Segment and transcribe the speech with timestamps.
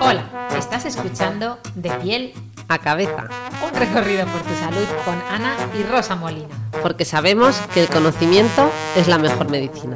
[0.00, 2.34] Hola, estás escuchando De piel
[2.68, 3.28] a cabeza,
[3.62, 6.48] un recorrido por tu salud con Ana y Rosa Molina.
[6.82, 9.94] porque sabemos que el conocimiento es la mejor medicina.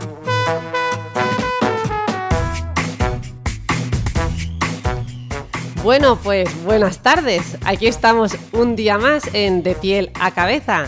[5.82, 7.56] Bueno, pues buenas tardes.
[7.64, 10.86] Aquí estamos un día más en De piel a cabeza.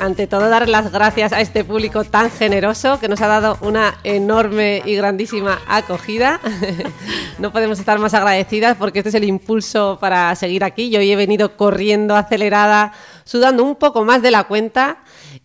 [0.00, 3.96] Ante todo, dar las gracias a este público tan generoso que nos ha dado una
[4.04, 6.40] enorme y grandísima acogida.
[7.38, 10.90] no podemos estar más agradecidas porque este es el impulso para seguir aquí.
[10.90, 12.92] Yo hoy he venido corriendo, acelerada,
[13.24, 14.98] sudando un poco más de la cuenta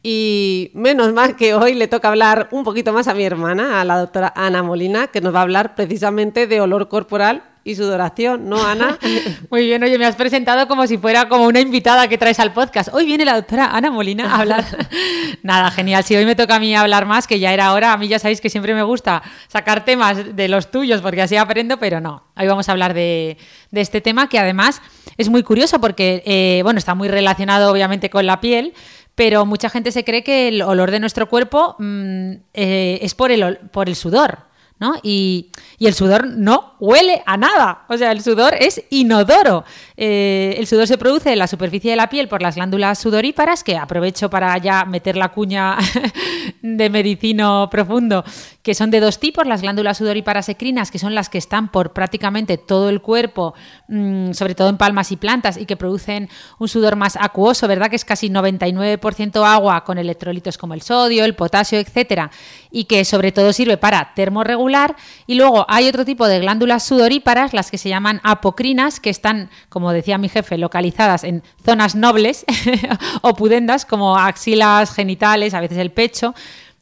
[0.03, 3.85] y menos mal que hoy le toca hablar un poquito más a mi hermana, a
[3.85, 8.49] la doctora Ana Molina, que nos va a hablar precisamente de olor corporal y sudoración,
[8.49, 8.97] ¿no, Ana?
[9.49, 12.51] Muy bien, oye, me has presentado como si fuera como una invitada que traes al
[12.51, 12.89] podcast.
[12.93, 14.65] Hoy viene la doctora Ana Molina a hablar.
[15.43, 16.03] Nada, genial.
[16.03, 18.19] Si hoy me toca a mí hablar más, que ya era hora, a mí ya
[18.19, 22.23] sabéis que siempre me gusta sacar temas de los tuyos porque así aprendo, pero no.
[22.35, 23.37] Hoy vamos a hablar de,
[23.71, 24.81] de este tema que además
[25.17, 28.73] es muy curioso porque, eh, bueno, está muy relacionado obviamente con la piel,
[29.15, 33.31] pero mucha gente se cree que el olor de nuestro cuerpo mm, eh, es por
[33.31, 34.52] el, por el sudor.
[35.01, 37.85] Y el sudor no huele a nada.
[37.87, 39.63] O sea, el sudor es inodoro.
[39.95, 43.63] Eh, el sudor se produce en la superficie de la piel por las glándulas sudoríparas,
[43.63, 45.77] que aprovecho para ya meter la cuña
[46.61, 48.23] de medicino profundo,
[48.63, 51.91] que son de dos tipos, las glándulas sudoríparas ecrinas, que son las que están por
[51.91, 53.53] prácticamente todo el cuerpo,
[53.89, 56.29] mm, sobre todo en palmas y plantas, y que producen
[56.59, 57.89] un sudor más acuoso, ¿verdad?
[57.89, 62.31] Que es casi 99% agua con electrolitos como el sodio, el potasio, etcétera,
[62.71, 64.95] y que sobre todo sirve para termorregular.
[65.27, 69.49] Y luego hay otro tipo de glándulas sudoríparas, las que se llaman apocrinas, que están,
[69.67, 72.45] como decía mi jefe, localizadas en zonas nobles
[73.21, 76.33] o pudendas, como axilas genitales, a veces el pecho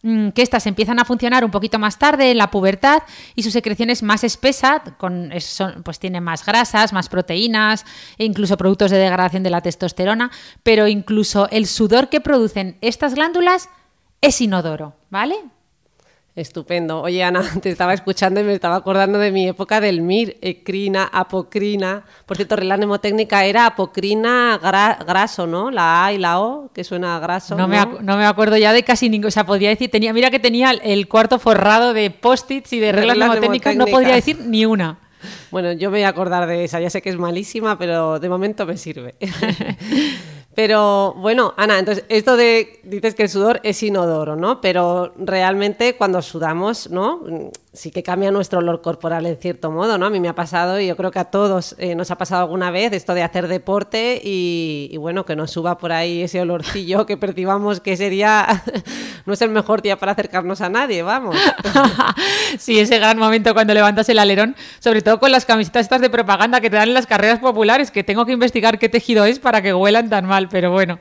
[0.03, 3.03] que estas empiezan a funcionar un poquito más tarde en la pubertad
[3.35, 4.83] y su secreción es más espesa,
[5.83, 7.85] pues tiene más grasas, más proteínas
[8.17, 10.31] e incluso productos de degradación de la testosterona,
[10.63, 13.69] pero incluso el sudor que producen estas glándulas
[14.21, 15.35] es inodoro, ¿vale?
[16.33, 17.01] Estupendo.
[17.01, 21.09] Oye, Ana, te estaba escuchando y me estaba acordando de mi época del MIR, ecrina,
[21.11, 22.05] apocrina.
[22.25, 25.71] Por cierto, la mnemotécnica era apocrina gra- graso, ¿no?
[25.71, 27.55] La A y la O, que suena a graso.
[27.55, 30.29] No, me, no me acuerdo ya de casi ningún, o sea, podría decir, tenía, mira
[30.31, 34.39] que tenía el- cuarto forrado de post-its y de reglas Reglas mnemotécnicas, no podría decir
[34.45, 34.99] ni una.
[35.51, 36.79] Bueno, yo me voy a acordar de esa.
[36.79, 39.15] Ya sé que es malísima, pero de momento me sirve.
[40.55, 44.59] pero bueno, Ana, entonces esto de dices que el sudor es inodoro, ¿no?
[44.59, 47.21] Pero realmente cuando sudamos, ¿no?
[47.73, 50.07] Sí que cambia nuestro olor corporal en cierto modo, ¿no?
[50.07, 52.41] A mí me ha pasado y yo creo que a todos eh, nos ha pasado
[52.41, 56.41] alguna vez esto de hacer deporte y, y bueno, que nos suba por ahí ese
[56.41, 58.63] olorcillo que percibamos que sería
[59.25, 61.35] no es el mejor día para acercarnos a nadie, vamos.
[62.57, 66.09] sí, ese gran momento cuando levantas el alerón, sobre todo con las camisetas estas de
[66.09, 69.39] propaganda que te dan en las carreras populares, que tengo que investigar qué tejido es
[69.39, 70.99] para que huelan tan mal, pero bueno.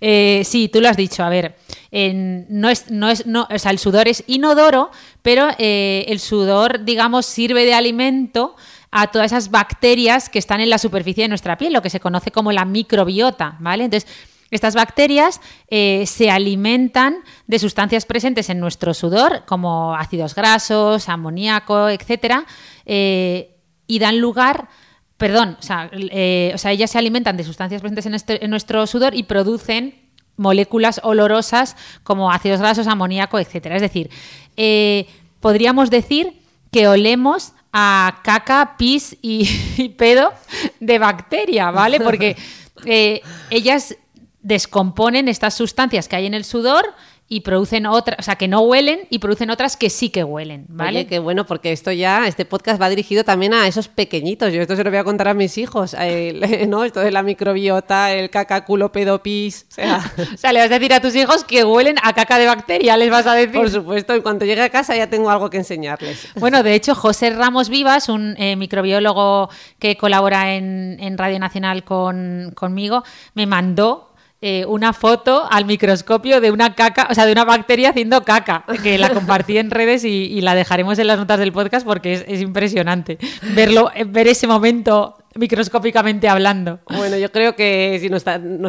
[0.00, 1.56] Eh, sí, tú lo has dicho, a ver,
[1.90, 4.90] no es, no es, no, o sea, el sudor es inodoro,
[5.22, 8.56] pero eh, el sudor, digamos, sirve de alimento
[8.90, 12.00] a todas esas bacterias que están en la superficie de nuestra piel, lo que se
[12.00, 13.84] conoce como la microbiota, ¿vale?
[13.84, 14.08] Entonces,
[14.50, 17.16] estas bacterias eh, se alimentan
[17.46, 22.46] de sustancias presentes en nuestro sudor, como ácidos grasos, amoníaco, etcétera,
[22.84, 24.68] eh, y dan lugar,
[25.16, 28.50] perdón, o sea, eh, o sea, ellas se alimentan de sustancias presentes en, este- en
[28.50, 29.94] nuestro sudor y producen
[30.36, 33.76] moléculas olorosas como ácidos grasos, amoníaco, etcétera.
[33.76, 34.10] Es decir,
[34.56, 35.06] eh,
[35.40, 36.40] podríamos decir
[36.70, 39.48] que olemos a caca, pis y,
[39.78, 40.32] y pedo
[40.80, 42.00] de bacteria, ¿vale?
[42.00, 42.36] Porque
[42.84, 43.96] eh, ellas
[44.42, 46.84] descomponen estas sustancias que hay en el sudor
[47.28, 50.64] y producen otras, o sea, que no huelen y producen otras que sí que huelen,
[50.68, 51.00] ¿vale?
[51.00, 54.52] Oye, qué bueno, porque esto ya, este podcast va dirigido también a esos pequeñitos.
[54.52, 56.40] Yo esto se lo voy a contar a mis hijos, el-
[56.70, 56.84] ¿no?
[56.84, 59.66] Esto de la microbiota, el caca, culo, pedo, pis.
[59.70, 62.38] O sea, O sea, le vas a decir a tus hijos que huelen a caca
[62.38, 63.54] de bacteria, les vas a decir.
[63.56, 66.28] por supuesto, en cuanto llegue a casa ya tengo algo que enseñarles.
[66.36, 69.50] Bueno, de hecho, José Ramos Vivas, un eh, microbiólogo
[69.80, 73.02] que colabora en, en Radio Nacional con, conmigo,
[73.34, 74.12] me mandó
[74.48, 78.64] eh, una foto al microscopio de una caca, o sea, de una bacteria haciendo caca,
[78.80, 82.24] que la compartí en redes y, la dejaremos en las notas del podcast porque es,
[82.28, 83.18] es impresionante
[83.56, 86.78] verlo, ver ese momento microscópicamente hablando.
[86.86, 88.24] Bueno, yo creo que si nos,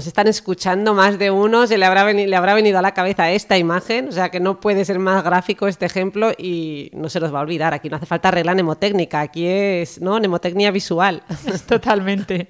[0.08, 3.56] están escuchando más de uno, se le habrá, le habrá venido a la cabeza esta
[3.56, 7.32] imagen, o sea que no puede ser más gráfico este ejemplo y no se los
[7.32, 7.76] va a olvidar.
[7.76, 10.18] Aquí no hace falta regla mnemotécnica, aquí es ¿no?
[10.18, 11.22] mnemotecnia visual.
[11.68, 12.48] Totalmente.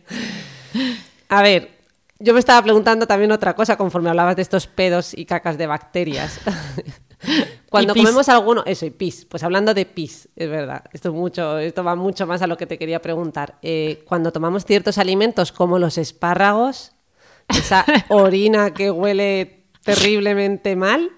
[1.27, 1.76] A ver,
[2.19, 5.67] yo me estaba preguntando también otra cosa conforme hablabas de estos pedos y cacas de
[5.67, 6.39] bacterias.
[7.69, 11.83] Cuando comemos alguno, eso, y pis, pues hablando de pis, es verdad, esto, mucho, esto
[11.83, 13.57] va mucho más a lo que te quería preguntar.
[13.61, 16.93] Eh, cuando tomamos ciertos alimentos como los espárragos,
[17.49, 21.11] esa orina que huele terriblemente mal,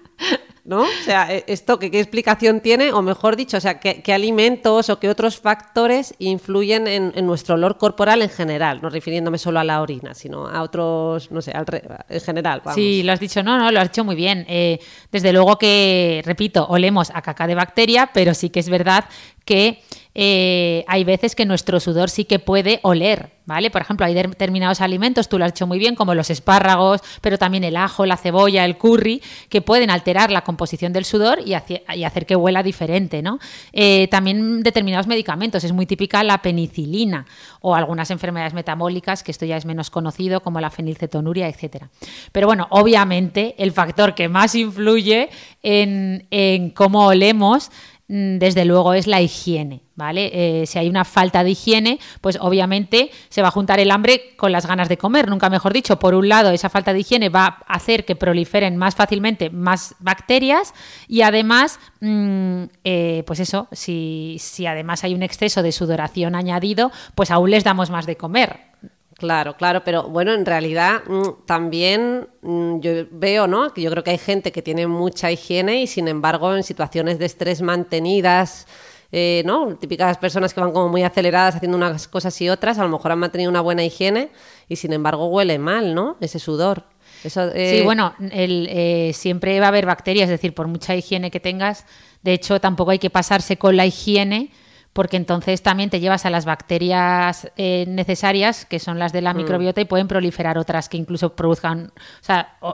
[0.70, 0.82] ¿no?
[0.82, 2.92] O sea, e, ¿esto qué, qué explicación tiene?
[2.92, 7.76] O mejor dicho, o sea, ¿qué, alimentos o qué otros factores influyen en, nuestro olor
[7.76, 8.80] corporal en general?
[8.80, 11.52] No refiriéndome solo a la orina, sino a otros, no sé,
[12.08, 12.62] en general.
[12.72, 14.46] Sí, lo has dicho, no, no, lo has dicho muy bien.
[14.48, 14.78] Eh,
[15.10, 19.06] desde luego que, repito, olemos a caca de bacteria, pero sí que es verdad
[19.44, 19.82] que
[20.22, 23.70] eh, hay veces que nuestro sudor sí que puede oler, ¿vale?
[23.70, 27.38] Por ejemplo, hay determinados alimentos, tú lo has hecho muy bien, como los espárragos, pero
[27.38, 31.54] también el ajo, la cebolla, el curry, que pueden alterar la composición del sudor y,
[31.54, 33.38] hacer que huela diferente, ¿no?
[33.72, 37.24] Eh, también determinados medicamentos, es muy típica la penicilina
[37.62, 41.84] o algunas enfermedades metabólicas, que esto ya es menos conocido, como la fenilcetonuria, etc.
[42.30, 45.30] Pero bueno, obviamente el factor que más influye
[45.62, 47.70] en, cómo olemos
[48.10, 50.30] Mm, desde luego es la higiene, ¿vale?
[50.32, 54.34] Eh, si hay una falta de higiene, pues obviamente se va a juntar el hambre
[54.36, 55.98] con las ganas de comer, nunca mejor dicho.
[55.98, 59.94] Por un lado, esa falta de higiene va a hacer que proliferen más fácilmente más
[60.00, 60.74] bacterias
[61.06, 66.90] y además, mm, eh, pues eso, si, si además hay un exceso de sudoración añadido,
[67.14, 68.70] pues aún les damos más de comer.
[69.20, 73.74] Claro, claro, pero bueno, en realidad mm, también mm, yo veo, ¿no?
[73.74, 77.18] Que yo creo que hay gente que tiene mucha higiene y sin embargo en situaciones
[77.18, 78.66] de estrés mantenidas,
[79.12, 79.76] eh, ¿no?
[79.76, 83.12] Típicas personas que van como muy aceleradas haciendo unas cosas y otras, a lo mejor
[83.12, 84.30] han mantenido una buena higiene
[84.68, 86.16] y sin embargo huele mal, ¿no?
[86.20, 86.84] Ese sudor.
[87.24, 91.30] Eso, eh, Sí, bueno, eh, siempre va a haber bacterias, es decir, por mucha higiene
[91.30, 91.86] que tengas,
[92.22, 94.50] de hecho tampoco hay que pasarse con la higiene
[94.92, 99.34] porque entonces también te llevas a las bacterias eh, necesarias, que son las de la
[99.34, 99.36] mm.
[99.36, 101.92] microbiota, y pueden proliferar otras que incluso produzcan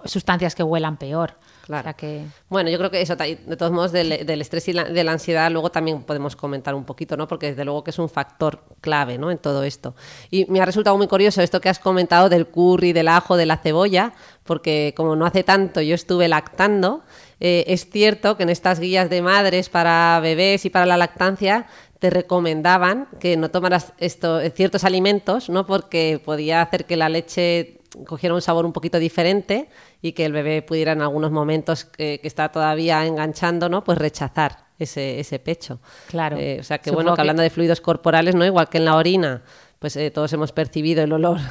[0.06, 1.35] sustancias que huelan peor.
[1.67, 1.97] Claro.
[1.97, 2.25] que...
[2.49, 5.71] Bueno, yo creo que eso, de todos modos, del, estrés y de la ansiedad, luego
[5.71, 7.27] también podemos comentar un poquito, ¿no?
[7.27, 9.33] Porque desde luego que es un factor clave, ¿no?
[9.33, 9.97] En todo esto.
[10.31, 13.47] Y me ha resultado muy curioso esto que has comentado del curry, del ajo, de
[13.47, 14.13] la cebolla,
[14.45, 17.03] porque como no hace tanto yo estuve lactando,
[17.41, 21.67] eh, es cierto que en estas guías de madres para bebés y para la lactancia
[21.99, 25.67] te recomendaban que no tomaras esto, ciertos alimentos, ¿no?
[25.67, 29.69] Porque podía hacer que la leche cogiera un sabor un poquito diferente
[30.02, 33.84] y que el bebé pudiera en algunos momentos que, está todavía enganchando, ¿no?
[33.84, 35.78] Pues rechazar ese, ese pecho.
[36.08, 36.37] Claro.
[36.37, 38.44] Eh, o sea, que bueno, que hablando de fluidos corporales, ¿no?
[38.44, 39.43] Igual que en la orina,
[39.78, 41.38] pues eh, todos hemos percibido el olor.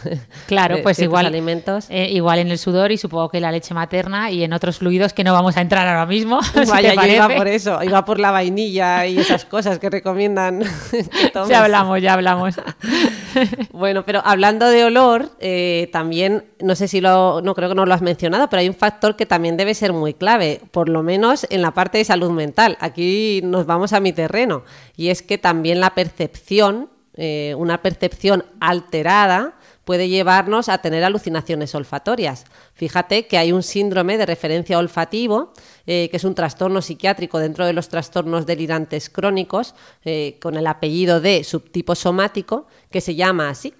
[0.48, 1.88] Claro, pues igual, alimentos.
[1.90, 5.12] Eh, igual en el sudor y supongo que la leche materna y en otros fluidos
[5.12, 6.40] que no vamos a entrar ahora mismo.
[6.68, 10.64] Vaya, yo iba por eso, iba por la vainilla y esas cosas que recomiendan.
[11.50, 12.56] Ya hablamos, ya hablamos.
[13.72, 17.86] bueno, pero hablando de olor, eh, también, no sé si lo, no creo que no
[17.86, 21.04] lo has mencionado, pero hay un factor que también debe ser muy clave, por lo
[21.04, 22.78] menos en la parte de salud mental.
[22.80, 24.64] Aquí nos vamos a mi terreno,
[24.96, 29.56] y es que también la percepción eh, una percepción alterada
[29.86, 32.46] puede llevarnos a tener alucinaciones olfatorias.
[32.74, 35.54] Fíjate que hay un síndrome de referencia olfativo,
[35.86, 40.68] eh, que es un trastorno psiquiátrico dentro de los trastornos delirantes crónicos, eh, con el
[40.68, 43.74] apellido de subtipo somático, que se llama así,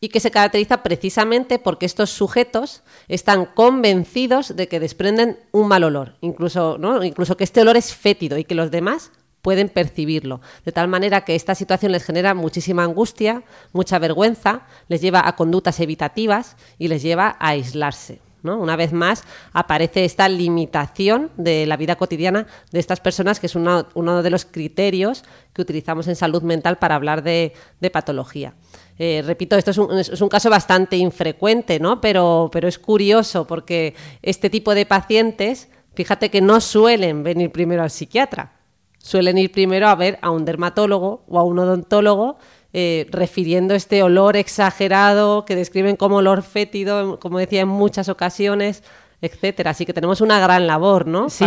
[0.00, 5.84] y que se caracteriza precisamente porque estos sujetos están convencidos de que desprenden un mal
[5.84, 9.12] olor, incluso, incluso que este olor es fétido y que los demás
[9.44, 10.40] pueden percibirlo.
[10.64, 13.42] De tal manera que esta situación les genera muchísima angustia,
[13.74, 18.20] mucha vergüenza, les lleva a conductas evitativas y les lleva a aislarse.
[18.42, 18.58] ¿no?
[18.58, 19.22] Una vez más
[19.52, 24.46] aparece esta limitación de la vida cotidiana de estas personas, que es uno, de los
[24.46, 27.52] criterios que utilizamos en salud mental para hablar de,
[27.92, 28.54] patología.
[28.98, 32.00] Eh, repito, esto es un, caso bastante infrecuente, ¿no?
[32.00, 37.82] pero, pero es curioso porque este tipo de pacientes, fíjate que no suelen venir primero
[37.82, 38.63] al psiquiatra,
[39.04, 42.38] suelen ir primero a ver a un dermatólogo o a un odontólogo
[42.72, 48.82] eh, refiriendo este olor exagerado que describen como olor fétido, como decía en muchas ocasiones,
[49.20, 49.72] etcétera.
[49.72, 51.28] Así que tenemos una gran labor, ¿no?
[51.28, 51.44] Sí.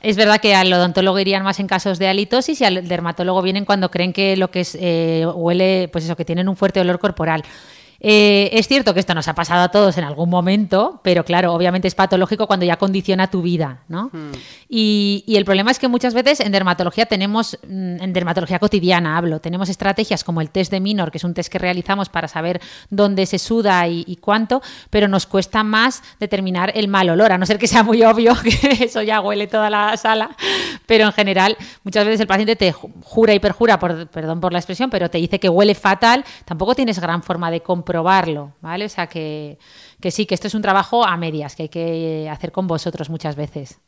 [0.00, 3.64] Es verdad que al odontólogo irían más en casos de halitosis y al dermatólogo vienen
[3.64, 6.98] cuando creen que lo que es, eh, huele, pues eso, que tienen un fuerte olor
[6.98, 7.44] corporal.
[8.00, 11.52] Eh, es cierto que esto nos ha pasado a todos en algún momento, pero claro,
[11.54, 14.10] obviamente es patológico cuando ya condiciona tu vida, ¿no?
[14.12, 14.32] Hmm.
[14.68, 19.16] Y, y el problema es que muchas veces en dermatología tenemos, mm, en dermatología cotidiana
[19.16, 22.28] hablo, tenemos estrategias como el test de Minor, que es un test que realizamos para
[22.28, 22.60] saber
[22.90, 24.60] dónde se suda y, y cuánto,
[24.90, 28.34] pero nos cuesta más determinar el mal olor, a no ser que sea muy obvio
[28.42, 30.36] que eso ya huele toda la sala,
[30.86, 34.52] pero en general muchas veces el paciente te ju- jura y perjura, por, perdón por
[34.52, 37.60] la expresión, pero te dice que huele fatal, tampoco tienes gran forma de
[37.94, 38.86] comprobarlo, ¿vale?
[38.86, 39.56] O sea que,
[40.00, 43.08] que sí, que esto es un trabajo a medias, que hay que hacer con vosotros
[43.08, 43.78] muchas veces.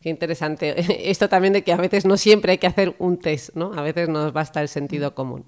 [0.00, 0.76] Qué interesante.
[1.10, 3.72] Esto también de que a veces no siempre hay que hacer un test, ¿no?
[3.74, 5.44] A veces nos basta el sentido común.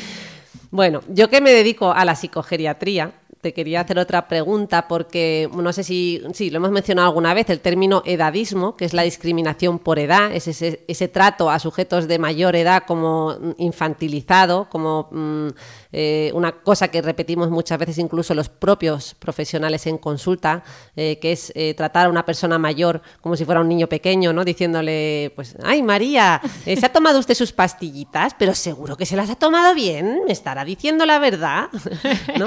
[0.70, 3.12] bueno, yo que me dedico a la psicogeriatría,
[3.44, 7.50] te quería hacer otra pregunta porque no sé si, sí, lo hemos mencionado alguna vez,
[7.50, 12.08] el término edadismo, que es la discriminación por edad, es ese, ese trato a sujetos
[12.08, 15.48] de mayor edad como infantilizado, como mm,
[15.92, 20.64] eh, una cosa que repetimos muchas veces incluso los propios profesionales en consulta,
[20.96, 24.32] eh, que es eh, tratar a una persona mayor como si fuera un niño pequeño,
[24.32, 24.42] ¿no?
[24.42, 28.32] Diciéndole, pues, ay María, ¿se ha tomado usted sus pastillitas?
[28.38, 31.68] Pero seguro que se las ha tomado bien, me estará diciendo la verdad,
[32.38, 32.46] ¿no?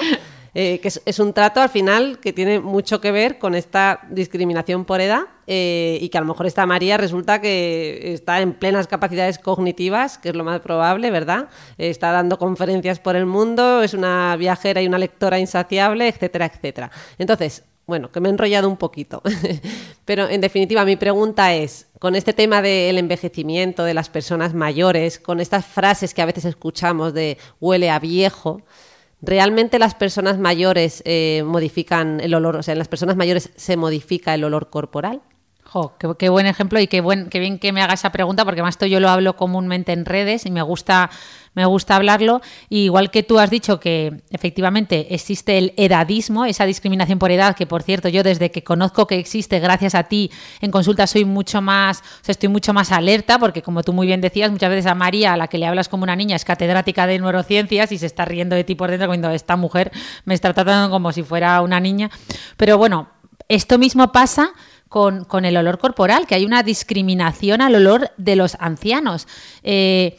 [0.54, 4.86] Eh, que es, un trato al final que tiene mucho que ver con esta discriminación
[4.86, 8.88] por edad eh, y que a lo mejor esta María resulta que está en plenas
[8.88, 11.50] capacidades cognitivas, que es lo más probable, ¿verdad?
[11.77, 16.46] Eh, está dando conferencias por el mundo, es una viajera y una lectora insaciable, etcétera,
[16.46, 16.92] etcétera.
[17.18, 19.22] Entonces, bueno, que me he enrollado un poquito,
[20.06, 25.20] pero en definitiva mi pregunta es, con este tema del envejecimiento de las personas mayores,
[25.20, 28.62] con estas frases que a veces escuchamos de huele a viejo,
[29.21, 32.57] ¿Realmente las personas mayores eh, modifican el olor?
[32.57, 35.21] O sea, en las personas mayores se modifica el olor corporal.
[36.17, 38.77] Qué, buen ejemplo y qué, buen, qué bien que me haga esa pregunta, porque más
[38.79, 41.09] yo lo hablo comúnmente en redes y me gusta,
[41.55, 42.41] me gusta hablarlo.
[42.69, 47.67] Igual que tú has dicho que efectivamente existe el edadismo, esa discriminación por edad, que
[47.67, 50.31] por cierto, yo desde que conozco que existe, gracias a ti,
[50.62, 54.07] en consulta soy mucho más, o sea, estoy mucho más alerta, porque como tú muy
[54.07, 56.45] bien decías, muchas veces a María, a la que le hablas como una niña, es
[56.45, 59.91] catedrática de neurociencias y se está riendo de ti por dentro cuando esta mujer
[60.24, 62.09] me está tratando como si fuera una niña.
[62.55, 63.09] Pero bueno,
[63.50, 64.53] esto mismo pasa
[64.89, 69.27] con, con, el olor corporal, que hay una discriminación al olor de los ancianos.
[69.63, 70.17] Eh,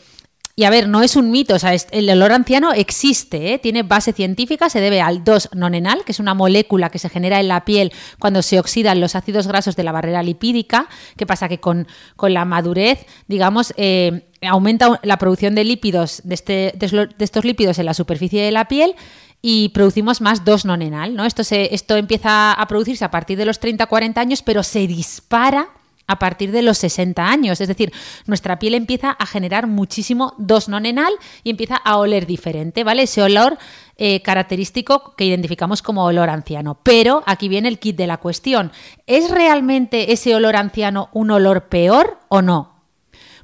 [0.59, 3.59] y a ver, no es un mito, o sea, el olor anciano existe, ¿eh?
[3.61, 7.47] tiene base científica, se debe al 2-nonenal, que es una molécula que se genera en
[7.47, 10.89] la piel cuando se oxidan los ácidos grasos de la barrera lipídica.
[11.17, 11.49] ¿Qué pasa?
[11.49, 17.09] Que con, con la madurez, digamos, eh, aumenta la producción de lípidos, de, este, de,
[17.21, 18.97] estos lípidos en la superficie de la piel
[19.41, 21.25] y producimos más 2-nonenal, ¿no?
[21.25, 25.69] Esto, se, esto empieza a producirse a partir de los 30-40 años, pero se dispara
[26.09, 27.61] a partir de los 60 años.
[27.61, 27.93] Es decir,
[28.27, 31.13] nuestra piel empieza a generar muchísimo 2-nonenal
[31.45, 33.03] y empieza a oler diferente, ¿vale?
[33.03, 33.59] Ese olor
[33.97, 36.79] eh, característico que identificamos como olor anciano.
[36.83, 38.73] Pero aquí viene el kit de la cuestión.
[39.07, 42.68] ¿Es realmente ese olor anciano un olor peor o no?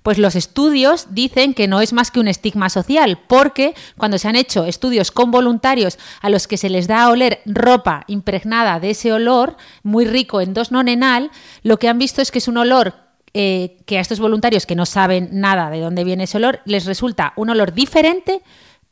[0.04, 4.28] Pues los estudios dicen que no es más que un estigma social, porque cuando se
[4.28, 8.80] han hecho estudios con voluntarios a los que se les da a oler ropa impregnada
[8.80, 11.30] de ese olor, muy rico en 2-nonenal,
[11.62, 12.92] lo que han visto es que es un olor
[13.32, 16.84] eh, que a estos voluntarios que no saben nada de dónde viene ese olor, les
[16.84, 18.42] resulta un olor diferente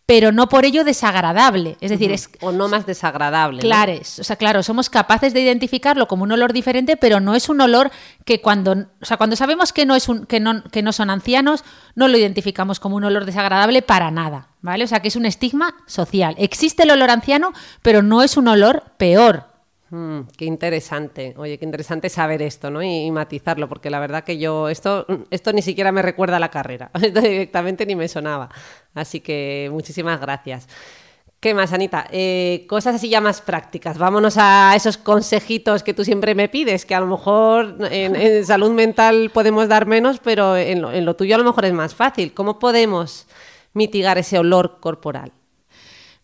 [0.07, 1.77] pero no por ello desagradable.
[1.81, 2.29] Es decir, es.
[2.41, 3.61] O no más desagradable.
[3.61, 4.01] Claro, ¿no?
[4.01, 7.61] o sea, claro, somos capaces de identificarlo como un olor diferente, pero no es un
[7.61, 7.91] olor
[8.25, 8.73] que cuando.
[9.01, 12.09] O sea, cuando sabemos que no, es un, que no, que no son ancianos, no
[12.09, 14.49] lo identificamos como un olor desagradable para nada.
[14.61, 14.85] ¿Vale?
[14.85, 16.35] O sea, que es un estigma social.
[16.39, 19.52] Existe el olor anciano, pero no es un olor peor.
[19.93, 22.83] Mm, qué interesante, oye, qué interesante saber esto, ¿no?
[22.83, 26.51] Y, matizarlo, porque la verdad que yo, esto, esto ni siquiera me recuerda a la
[26.51, 28.49] carrera, esto directamente ni me sonaba.
[28.95, 30.67] Así que muchísimas gracias.
[31.41, 32.07] ¿Qué más, Anita?
[32.11, 33.99] Eh, cosas así ya más prácticas.
[33.99, 38.71] Vámonos a esos consejitos que tú siempre me pides, que a lo mejor en, salud
[38.71, 42.33] mental podemos dar menos, pero en lo tuyo a lo mejor es más fácil.
[42.33, 43.27] ¿Cómo podemos
[43.75, 45.33] mitigar ese olor corporal?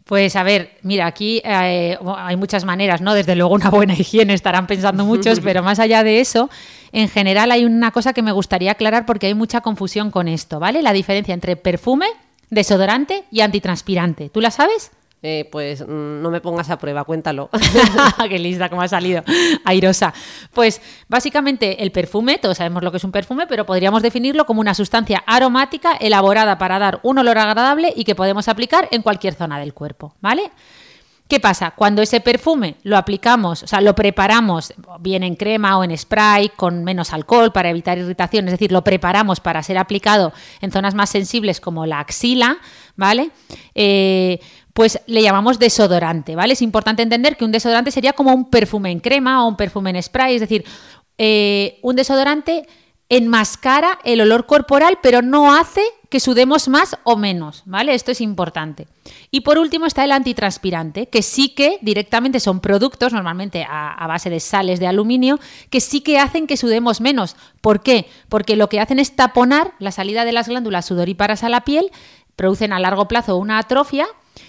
[0.09, 3.13] Pues a ver, mira, aquí eh, hay muchas maneras, ¿no?
[3.13, 6.49] Desde luego una buena higiene estarán pensando muchos, pero más allá de eso,
[6.93, 10.59] en general hay una cosa que me gustaría aclarar porque hay mucha confusión con esto,
[10.61, 10.81] ¿vale?
[10.81, 12.07] La diferencia entre perfume,
[12.49, 14.31] desodorante y antitranspirante.
[14.31, 14.93] ¿Tú la sabes?
[15.21, 17.51] Eh, pues no me pongas a prueba, cuéntalo.
[18.29, 19.25] Qué lista como ha salido,
[19.65, 20.15] airosa.
[20.53, 24.61] Pues básicamente el perfume, todos sabemos lo que es un perfume, pero podríamos definirlo como
[24.61, 29.35] una sustancia aromática elaborada para dar un olor agradable y que podemos aplicar en cualquier
[29.35, 30.53] zona del cuerpo, ¿vale?
[31.29, 31.73] ¿Qué pasa?
[31.73, 36.49] Cuando ese perfume lo aplicamos, o sea, lo preparamos bien en crema o en spray
[36.49, 40.33] con menos alcohol para evitar irritación, es decir, lo preparamos para ser aplicado
[40.63, 42.57] en zonas más sensibles como la axila,
[42.97, 43.31] ¿vale?
[43.75, 44.41] Eh,
[44.79, 46.53] pues le llamamos desodorante, ¿vale?
[46.53, 49.91] Es importante entender que un desodorante sería como un perfume en crema o un perfume
[49.91, 50.65] en spray, es decir,
[51.19, 52.65] eh, un desodorante
[53.09, 57.93] enmascara el olor corporal, pero no hace que sudemos más o menos, ¿vale?
[57.93, 58.87] Esto es importante.
[59.33, 64.07] Y por último está el antitranspirante, que sí que directamente son productos, normalmente a, a,
[64.07, 67.35] base de sales de aluminio, que sí que hacen que sudemos menos.
[67.61, 68.07] ¿Por qué?
[68.29, 71.91] Porque lo que hacen es taponar la salida de las glándulas sudoríparas a la piel,
[72.37, 74.07] producen a largo plazo una atrofia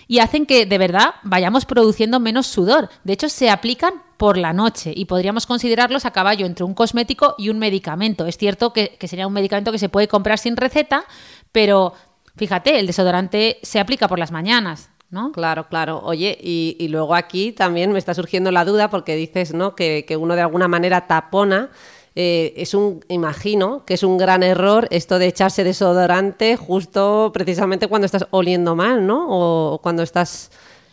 [0.09, 2.89] y hacen que de verdad vayamos produciendo menos sudor.
[3.03, 7.35] De hecho, se aplican por la noche y podríamos considerarlos a caballo entre un cosmético
[7.37, 8.25] y un medicamento.
[8.25, 11.05] Es cierto que, que sería un medicamento que se puede comprar sin receta,
[11.51, 11.93] pero
[12.35, 14.89] fíjate, el desodorante se aplica por las mañanas.
[15.11, 15.31] ¿No?
[15.31, 16.01] Claro, claro.
[16.03, 19.75] Oye, y, y, luego aquí también me está surgiendo la duda porque dices ¿no?
[19.75, 21.69] que, que uno de alguna manera tapona
[22.15, 27.87] eh, es un, imagino que es un gran error esto de echarse desodorante justo precisamente
[27.87, 29.27] cuando estás oliendo mal, ¿no?
[29.29, 30.51] O cuando estás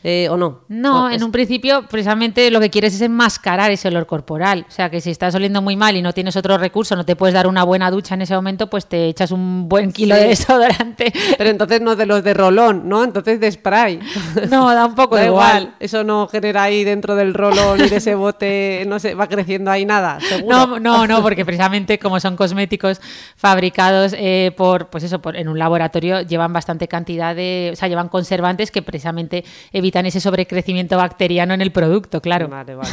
[0.08, 0.60] eh, ¿O no?
[0.68, 4.64] No, en un principio precisamente lo que quieres es enmascarar ese olor corporal.
[4.68, 7.16] O sea, que si estás oliendo muy mal y no tienes otro recurso, no te
[7.16, 10.20] puedes dar una buena ducha en ese momento, pues te echas un buen kilo sí.
[10.20, 11.12] de desodorante.
[11.38, 13.02] Pero entonces no de los de rolón, ¿no?
[13.02, 13.98] Entonces de spray.
[14.48, 15.62] No, da un poco da igual.
[15.62, 15.76] igual.
[15.80, 19.72] Eso no genera ahí dentro del rolón y de ese bote, no sé, va creciendo
[19.72, 20.68] ahí nada, seguro.
[20.68, 23.00] No, no, no, porque precisamente como son cosméticos
[23.34, 27.88] fabricados eh, por, pues eso, por, en un laboratorio, llevan bastante cantidad de, o sea,
[27.88, 32.48] llevan conservantes que precisamente evitan ese sobrecrecimiento bacteriano en el producto, claro.
[32.48, 32.90] Vale, vale,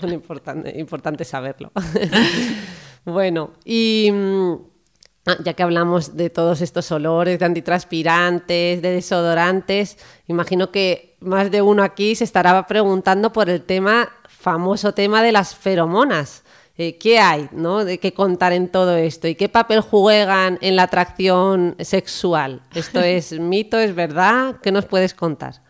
[0.00, 0.14] vale.
[0.14, 1.72] Importante, importante saberlo.
[3.04, 4.10] bueno, y
[5.26, 11.50] ah, ya que hablamos de todos estos olores, de antitranspirantes, de desodorantes, imagino que más
[11.50, 16.44] de uno aquí se estará preguntando por el tema, famoso tema de las feromonas.
[16.82, 17.84] Eh, ¿Qué hay ¿no?
[17.84, 19.28] de qué contar en todo esto?
[19.28, 22.62] ¿Y qué papel juegan en la atracción sexual?
[22.74, 24.56] ¿Esto es mito, es verdad?
[24.62, 25.60] ¿Qué nos puedes contar?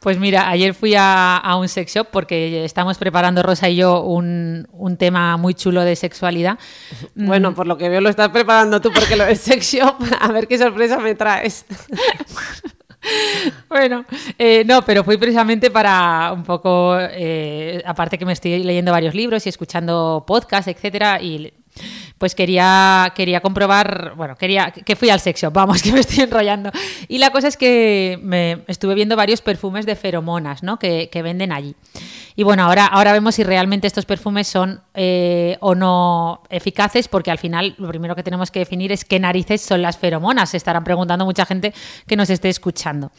[0.00, 4.00] Pues mira, ayer fui a, a, un sex shop porque estamos preparando Rosa y yo
[4.00, 6.58] un, un, tema muy chulo de sexualidad.
[7.14, 10.32] Bueno, por lo que veo lo estás preparando tú porque lo del sex shop, a
[10.32, 11.66] ver qué sorpresa me traes.
[13.68, 14.06] bueno,
[14.38, 19.14] eh, no, pero fui precisamente para un poco, eh, aparte que me estoy leyendo varios
[19.14, 21.52] libros y escuchando podcasts, etcétera, y
[22.20, 26.22] pues quería, quería comprobar, bueno, quería que fui al sex shop, vamos, que me estoy
[26.22, 26.70] enrollando.
[27.08, 30.78] Y la cosa es que me estuve viendo varios perfumes de feromonas, ¿no?
[30.78, 31.74] Que, que venden allí.
[32.36, 37.30] Y bueno, ahora, ahora vemos si realmente estos perfumes son eh, o no eficaces, porque
[37.30, 40.50] al final lo primero que tenemos que definir es qué narices son las feromonas.
[40.50, 41.74] Se estarán preguntando mucha gente
[42.06, 43.12] que nos esté escuchando.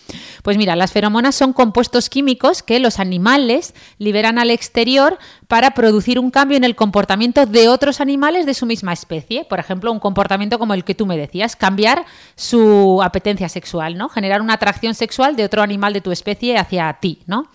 [0.43, 6.17] Pues mira, las feromonas son compuestos químicos que los animales liberan al exterior para producir
[6.17, 9.45] un cambio en el comportamiento de otros animales de su misma especie.
[9.45, 14.09] Por ejemplo, un comportamiento como el que tú me decías, cambiar su apetencia sexual, ¿no?
[14.09, 17.49] Generar una atracción sexual de otro animal de tu especie hacia ti, ¿no?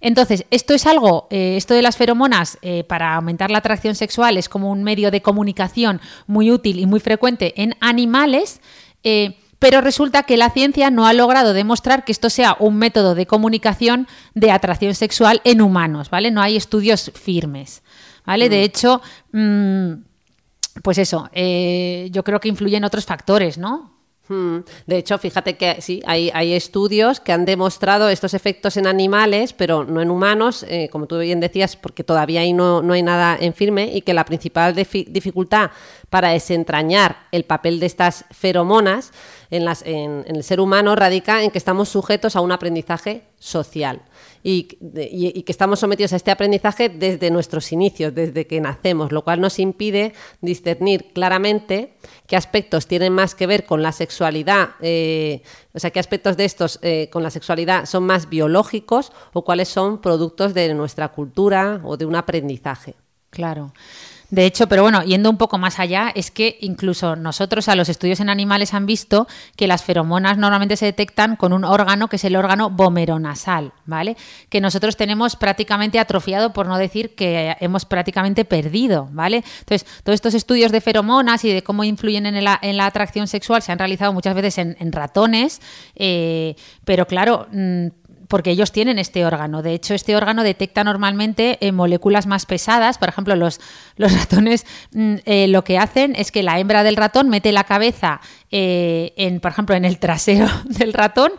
[0.00, 4.36] Entonces, esto es algo, eh, esto de las feromonas eh, para aumentar la atracción sexual
[4.36, 8.60] es como un medio de comunicación muy útil y muy frecuente en animales.
[9.02, 13.14] Eh, pero resulta que la ciencia no ha logrado demostrar que esto sea un método
[13.14, 16.30] de comunicación de atracción sexual en humanos, ¿vale?
[16.30, 17.82] No hay estudios firmes,
[18.26, 18.48] ¿vale?
[18.48, 18.50] Mm.
[18.50, 19.00] De hecho,
[19.32, 19.92] mmm,
[20.82, 23.94] pues eso, eh, yo creo que influyen otros factores, ¿no?
[24.26, 24.60] Hmm.
[24.86, 29.84] De hecho, fíjate que sí, hay, estudios que han demostrado estos efectos en animales, pero
[29.84, 33.36] no en humanos, eh, como tú bien decías, porque todavía ahí no, no hay nada
[33.38, 35.72] en firme y que la principal dificultad
[36.14, 39.10] para desentrañar el papel de estas feromonas
[39.50, 44.00] en, el ser humano radica en que estamos sujetos a un aprendizaje social.
[44.44, 44.62] Y,
[45.42, 49.58] que estamos sometidos a este aprendizaje desde nuestros inicios, desde que nacemos, lo cual nos
[49.58, 51.94] impide discernir claramente
[52.28, 56.44] qué aspectos tienen más que ver con la sexualidad, eh, o sea, qué aspectos de
[56.44, 61.80] estos eh, con la sexualidad son más biológicos o cuáles son productos de nuestra cultura
[61.82, 62.94] o de un aprendizaje.
[63.30, 63.72] Claro.
[64.34, 67.88] De hecho, pero bueno, yendo un poco más allá, es que incluso nosotros a los
[67.88, 72.16] estudios en animales han visto que las feromonas normalmente se detectan con un órgano que
[72.16, 74.16] es el órgano vomeronasal, ¿vale?
[74.48, 79.44] Que nosotros tenemos prácticamente atrofiado, por no decir que hemos prácticamente perdido, ¿vale?
[79.60, 83.70] Entonces, todos estos estudios de feromonas y de cómo influyen en la, atracción sexual se
[83.70, 85.60] han realizado muchas veces en, ratones,
[85.94, 87.46] eh, pero claro...
[87.52, 87.86] Mmm,
[88.34, 89.62] porque ellos tienen este órgano.
[89.62, 92.98] De hecho, este órgano detecta normalmente eh, moléculas más pesadas.
[92.98, 93.60] Por ejemplo, los,
[93.96, 98.20] ratones mm, eh, lo que hacen es que la hembra del ratón mete la cabeza,
[98.50, 101.30] eh, en, por ejemplo, en el trasero del ratón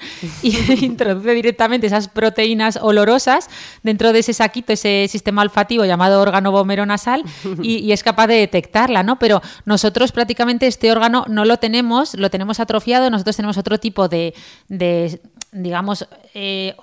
[0.41, 0.55] y
[0.85, 3.49] introduce directamente esas proteínas olorosas
[3.83, 7.25] dentro de ese saquito, ese sistema olfativo llamado órgano vomeronasal
[7.61, 9.19] y, y es capaz de detectarla, ¿no?
[9.19, 14.07] Pero nosotros prácticamente este órgano no lo tenemos, lo tenemos atrofiado, nosotros tenemos otro tipo
[14.07, 14.33] de,
[14.69, 15.19] de
[15.55, 16.75] digamos, eh,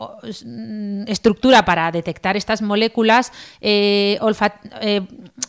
[0.44, 3.30] mm, estructura para detectar estas moléculas
[3.61, 4.18] eh,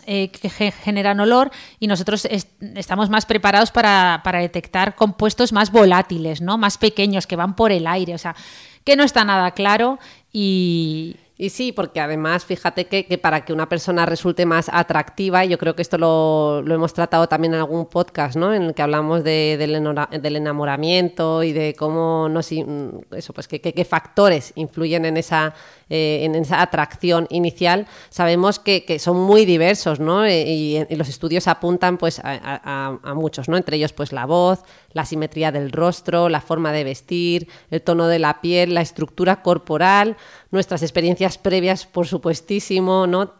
[0.05, 2.27] eh, que generan olor y nosotros
[2.75, 6.57] estamos más preparados para, para, detectar compuestos más volátiles, ¿no?
[6.57, 8.13] más pequeños, que van por el aire.
[8.13, 8.35] O sea,
[8.83, 9.99] que no está nada claro
[10.33, 15.49] y, y sí, porque además, fíjate que, para que una persona resulte más atractiva, y
[15.49, 18.53] yo creo que esto lo, hemos tratado también en algún podcast, ¿no?
[18.53, 24.53] En el que hablamos de, del, enamoramiento y de cómo no eso, pues qué factores
[24.55, 25.55] influyen en esa,
[25.95, 27.85] eh, en esa atracción inicial.
[28.09, 30.25] Sabemos que, son muy diversos, ¿no?
[30.25, 33.57] Eh, y, los estudios apuntan pues a, muchos, ¿no?
[33.57, 38.07] Entre ellos, pues la voz, la simetría del rostro, la forma de vestir, el tono
[38.07, 40.17] de la piel, la estructura corporal,
[40.49, 43.33] nuestras experiencias previas, por supuestísimo, ¿no?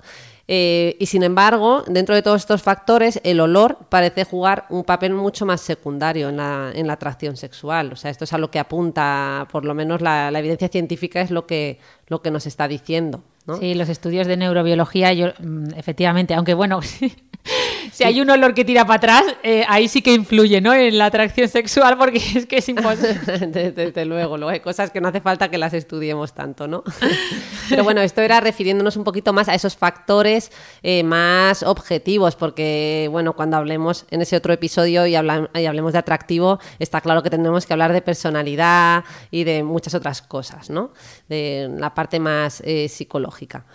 [0.48, 5.14] Eh, y sin embargo, dentro de todos estos factores, el olor parece jugar un papel
[5.14, 7.94] mucho más secundario en la, en la atracción sexual.
[7.94, 11.32] O sea, esto es a lo que apunta, por lo menos la, evidencia científica es
[11.32, 13.24] lo que, lo que nos está diciendo.
[13.60, 16.80] Sí, los estudios de neurobiología, yo, mm, efectivamente, aunque bueno,
[17.94, 20.74] si hay un olor que tira para atrás, eh, ahí sí que influye ¿no?
[20.74, 23.20] en la atracción sexual porque es que es imposible.
[23.72, 26.84] desde, luego, luego hay cosas que no hace falta que las estudiemos tanto, ¿no?
[27.70, 30.52] Pero bueno, esto era refiriéndonos un poquito más a esos factores
[30.82, 35.16] eh, más objetivos, porque bueno, cuando hablemos en ese otro episodio y, y
[35.66, 40.24] hablemos de atractivo, está claro que tendremos que hablar de personalidad y de muchas otras
[40.24, 40.94] cosas, ¿no?
[41.30, 43.66] De la parte más eh, psicológica.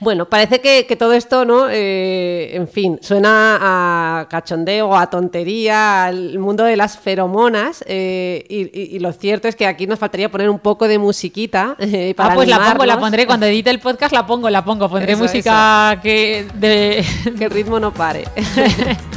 [0.00, 1.68] Bueno, parece que, todo esto, ¿no?
[1.70, 7.84] Eh, en fin, suena a cachondeo, a tontería, al mundo de las feromonas.
[7.86, 12.12] Eh, y, lo cierto es que aquí nos faltaría poner un poco de musiquita eh,
[12.16, 13.26] para Ah, pues la pongo, la pondré.
[13.26, 14.88] Cuando edite el podcast la pongo, la pongo.
[14.88, 17.04] Pondré música que de...
[17.38, 18.24] que el ritmo no pare.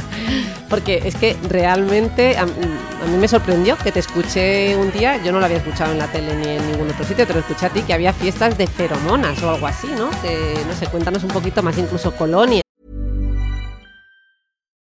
[0.68, 5.38] Porque es que realmente a, mí me sorprendió que te escuché un día, yo no
[5.38, 7.70] lo había escuchado en la tele ni en ningún otro sitio, te lo escuché a
[7.70, 10.10] ti, que había fiestas de feromonas o algo así, ¿no?
[10.22, 12.62] Que, no sé, cuéntanos un poquito más, incluso colonia.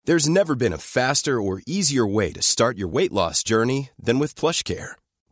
[0.05, 4.21] There's never been a faster or easier way to start your weight loss journey than
[4.21, 4.95] with PlushCare.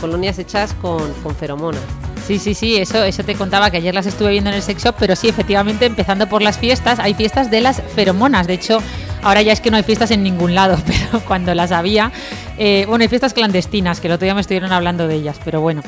[0.00, 1.82] Colonias hechas con, con feromonas.
[2.26, 4.84] Sí, sí, sí, eso, eso te contaba que ayer las estuve viendo en el sex
[4.84, 8.46] shop, pero sí, efectivamente, empezando por las fiestas, hay fiestas de las feromonas.
[8.46, 8.78] De hecho,
[9.22, 12.12] ahora ya es que no hay fiestas en ningún lado, pero cuando las había,
[12.62, 15.62] eh, bueno, hay fiestas clandestinas, que el otro día me estuvieron hablando de ellas, pero
[15.62, 15.80] bueno.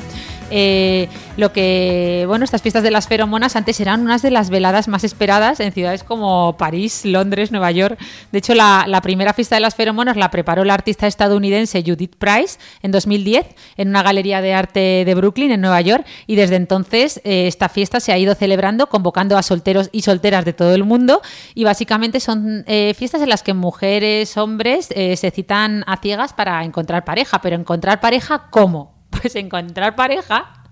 [0.55, 4.87] Eh, lo que, bueno, estas fiestas de las feromonas antes eran unas de las veladas
[4.87, 7.99] más esperadas en ciudades como París, Londres, Nueva York.
[8.31, 12.59] De hecho, la, primera fiesta de las feromonas la preparó la artista estadounidense Judith Price
[12.83, 17.19] en 2010 en una galería de arte de Brooklyn, en Nueva York, y desde entonces
[17.23, 20.83] eh, esta fiesta se ha ido celebrando, convocando a solteros y solteras de todo el
[20.83, 21.21] mundo,
[21.55, 26.62] y básicamente son eh, fiestas en las que mujeres, hombres se citan a ciegas para
[26.63, 28.93] encontrar pareja, pero encontrar pareja, ¿cómo?
[29.09, 30.63] Pues encontrar pareja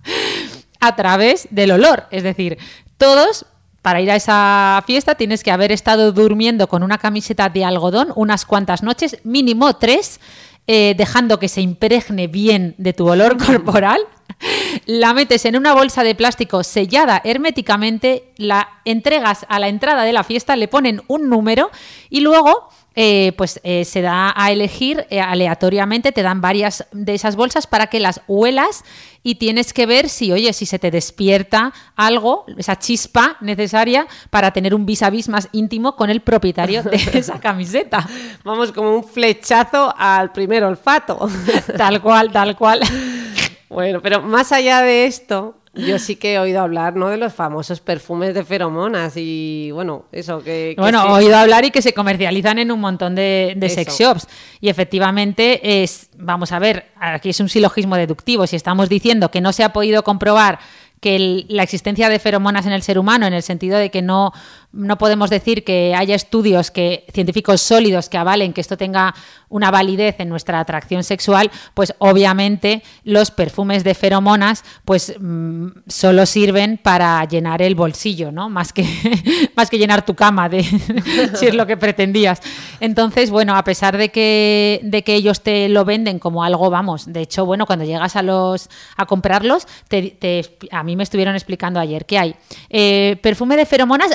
[0.79, 2.07] a través del olor.
[2.09, 2.57] Es decir,
[2.97, 3.45] todos
[3.81, 8.11] para ir a esa fiesta tienes que haber estado durmiendo con una camiseta de algodón
[8.15, 10.19] unas cuantas noches, mínimo tres,
[10.67, 14.01] eh, dejando que se impregne bien de tu olor corporal.
[14.85, 20.13] La metes en una bolsa de plástico sellada herméticamente, la entregas a la entrada de
[20.13, 21.71] la fiesta, le ponen un número
[22.09, 27.13] y luego eh, pues eh, se da a elegir eh, aleatoriamente, te dan varias de
[27.13, 28.83] esas bolsas para que las huelas
[29.23, 34.51] y tienes que ver si, oye, si se te despierta algo, esa chispa necesaria para
[34.51, 38.05] tener un vis a vis más íntimo con el propietario de esa camiseta.
[38.43, 41.29] Vamos como un flechazo al primer olfato.
[41.77, 42.81] tal cual, tal cual.
[43.69, 47.07] Bueno, pero más allá de esto, yo sí que he oído hablar, ¿no?
[47.09, 50.75] De los famosos perfumes de feromonas y, bueno, eso que...
[50.77, 54.27] bueno, he oído hablar y que se comercializan en un montón de, sex shops.
[54.59, 58.45] Y efectivamente es, vamos a ver, aquí es un silogismo deductivo.
[58.47, 60.59] Si estamos diciendo que no se ha podido comprobar
[60.99, 64.01] que el- la existencia de feromonas en el ser humano, en el sentido de que
[64.01, 64.33] no,
[64.73, 69.13] no podemos decir que haya estudios que, científicos sólidos que avalen que esto tenga
[69.49, 76.25] una validez en nuestra atracción sexual, pues obviamente los perfumes de feromonas pues mm, solo
[76.25, 78.49] sirven para llenar el bolsillo, ¿no?
[78.49, 78.85] Más que,
[79.55, 80.63] más que llenar tu cama, de,
[81.35, 82.39] si es lo que pretendías.
[82.79, 87.11] Entonces, bueno, a pesar de que, de que ellos te lo venden como algo, vamos,
[87.11, 91.35] de hecho, bueno, cuando llegas a los a comprarlos, te- te- a mí me estuvieron
[91.35, 92.35] explicando ayer que hay
[92.69, 94.11] eh, perfume de feromonas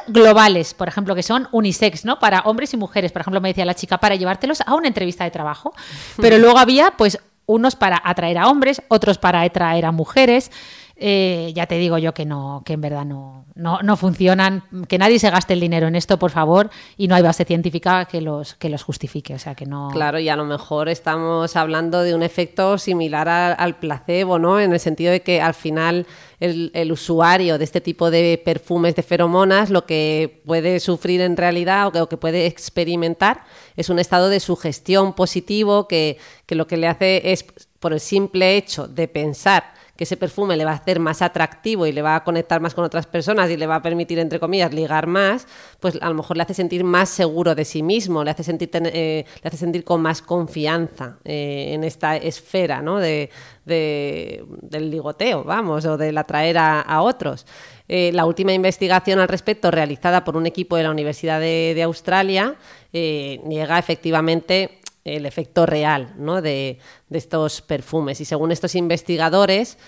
[0.76, 2.18] por ejemplo, que son unisex, ¿no?
[2.18, 5.24] Para hombres y mujeres, por ejemplo, me decía la chica, para llevártelos a una entrevista
[5.24, 5.72] de trabajo.
[6.20, 10.50] Pero luego había, pues, unos para atraer a hombres, otros para atraer a mujeres.
[10.98, 14.96] Eh, ya te digo yo que no, que en verdad no, no, no funcionan, que
[14.96, 18.22] nadie se gaste el dinero en esto, por favor, y no hay base científica que
[18.22, 19.34] los, que los justifique.
[19.34, 19.90] O sea que no.
[19.92, 24.58] Claro, y a lo mejor estamos hablando de un efecto similar al placebo, ¿no?
[24.58, 26.06] En el sentido de que al final
[26.40, 31.36] el, el usuario de este tipo de perfumes de feromonas lo que puede sufrir en
[31.36, 33.44] realidad o que, que puede experimentar
[33.76, 37.44] es un estado de sugestión positivo que, que lo que le hace es,
[37.80, 41.86] por el simple hecho de pensar que ese perfume le va a hacer más atractivo
[41.86, 44.38] y le va a conectar más con otras personas y le va a permitir, entre
[44.38, 45.46] comillas, ligar más,
[45.80, 48.70] pues a lo mejor le hace sentir más seguro de sí mismo, le hace sentir,
[48.74, 52.98] eh, le hace sentir con más confianza eh, en esta esfera ¿no?
[52.98, 53.30] de,
[53.64, 57.46] de- del ligoteo, vamos, o del atraer a, otros.
[57.88, 62.56] Eh, la última investigación al respecto, realizada por un equipo de la Universidad de, Australia,
[62.92, 66.42] niega efectivamente el efecto real ¿no?
[66.42, 68.20] de, de estos perfumes.
[68.20, 69.78] Y según estos investigadores,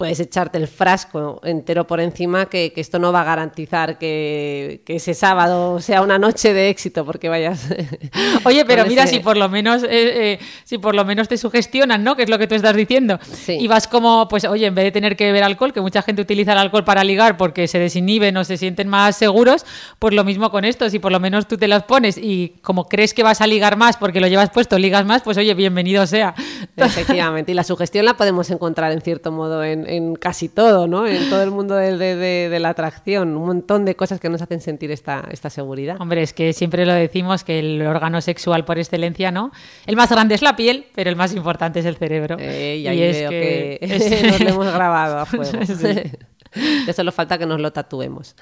[0.00, 4.80] puedes echarte el frasco entero por encima, que, que esto no va a garantizar que,
[4.86, 7.68] que ese sábado sea una noche de éxito, porque vayas.
[8.44, 11.36] Oye, pero mira, ese- si por lo menos, eh, eh, si por lo menos te
[11.36, 12.16] sugestionan, ¿no?
[12.16, 13.18] Que es lo que tú estás diciendo.
[13.30, 13.58] Sí.
[13.60, 16.22] Y vas como, pues, oye, en vez de tener que beber alcohol, que mucha gente
[16.22, 19.66] utiliza el alcohol para ligar porque se desinhiben o se sienten más seguros,
[19.98, 20.88] pues lo mismo con esto.
[20.88, 23.76] Si por lo menos tú te las pones y como crees que vas a ligar
[23.76, 26.34] más porque lo llevas puesto, ligas más, pues oye, bienvenido sea.
[26.74, 31.06] Efectivamente, y la sugestión la podemos encontrar en cierto modo en, en casi todo, ¿no?
[31.06, 34.28] En todo el mundo de, de- de- de la atracción, un montón de cosas que
[34.28, 35.96] nos hacen sentir esta, esta seguridad.
[36.00, 39.50] Hombre, es que siempre lo decimos que el órgano sexual por excelencia, ¿no?
[39.86, 42.36] El más grande es la piel, pero el más importante es el cerebro.
[42.38, 45.44] Eh, y Y ahí es veo que- que, nos lo hemos grabado a fuego.
[45.66, 46.02] Sí.
[46.86, 48.34] Ya solo falta que nos lo tatuemos.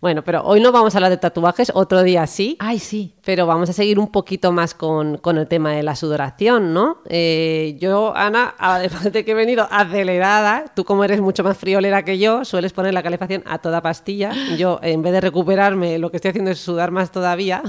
[0.00, 2.56] Bueno, pero hoy no vamos a hablar de tatuajes, otro día sí.
[2.60, 3.14] Ay, sí.
[3.24, 6.98] Pero vamos a seguir un poquito más con, con el tema de la sudoración, ¿no?
[7.08, 12.04] Eh, yo, Ana, además de que he venido acelerada, tú como eres mucho más friolera
[12.04, 14.32] que yo, sueles poner la calefacción a toda pastilla.
[14.56, 17.62] Yo, en vez de recuperarme, lo que estoy haciendo es sudar más todavía.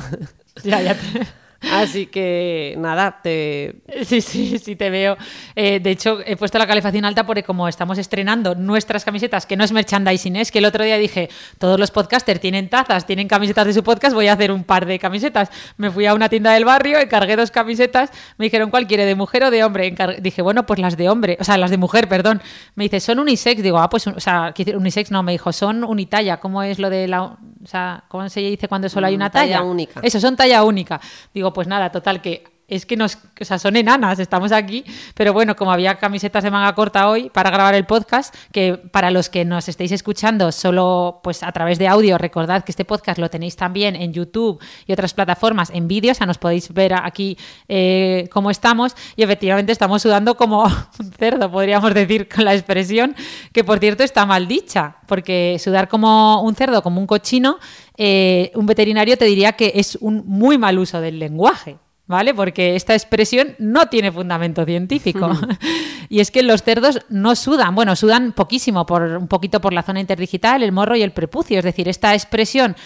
[0.63, 1.27] Ya, ya te-
[1.61, 3.75] Así que, nada, te...
[4.05, 5.17] Sí, sí, sí, te veo.
[5.55, 9.57] Eh, de hecho, he puesto la calefacción alta porque como estamos estrenando nuestras camisetas, que
[9.57, 13.27] no es merchandising, es que el otro día dije, todos los podcasters tienen tazas, tienen
[13.27, 15.49] camisetas de su podcast, voy a hacer un par de camisetas.
[15.77, 19.15] Me fui a una tienda del barrio, encargué dos camisetas, me dijeron, ¿cuál quiere, de
[19.15, 19.93] mujer o de hombre?
[20.21, 22.41] Dije, bueno, pues las de hombre, o sea, las de mujer, perdón.
[22.75, 23.61] Me dice, ¿son unisex?
[23.61, 26.37] Digo, ah, pues, o sea, unisex no, me dijo, son unitalla.
[26.37, 27.37] ¿Cómo es lo de la...
[27.67, 29.69] O sea, ¿cómo se dice cuando solo hay Mm, una talla talla?
[29.69, 29.99] única.
[30.01, 31.01] Eso, son talla única.
[31.33, 34.83] Digo, pues nada, total, que es que nos, o sea, son enanas, estamos aquí,
[35.15, 39.09] pero bueno, como había camisetas de manga corta hoy para grabar el podcast, que para
[39.09, 43.19] los que nos estéis escuchando solo pues a través de audio, recordad que este podcast
[43.19, 46.93] lo tenéis también en YouTube y otras plataformas en vídeo, o sea, nos podéis ver
[46.93, 47.37] aquí
[47.69, 53.15] eh, cómo estamos y efectivamente estamos sudando como un cerdo, podríamos decir con la expresión,
[53.53, 57.59] que por cierto está mal dicha, porque sudar como un cerdo, como un cochino,
[57.95, 61.77] eh, un veterinario te diría que es un muy mal uso del lenguaje.
[62.07, 62.33] ¿Vale?
[62.33, 65.29] Porque esta expresión no tiene fundamento científico.
[66.09, 69.83] y es que los cerdos no sudan, bueno, sudan poquísimo, por, un poquito por la
[69.83, 71.59] zona interdigital, el morro y el prepucio.
[71.59, 72.77] Es decir, esta expresión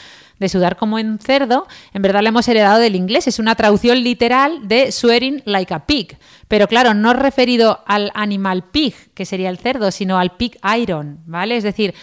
[0.42, 3.28] de sudar como un cerdo, en verdad la hemos heredado del inglés.
[3.28, 6.18] Es una traducción literal de swearing like a pig.
[6.48, 11.20] Pero claro, no referido al animal pig, que sería el cerdo, sino al pig iron,
[11.28, 11.58] ¿vale?
[11.58, 11.94] Es decir,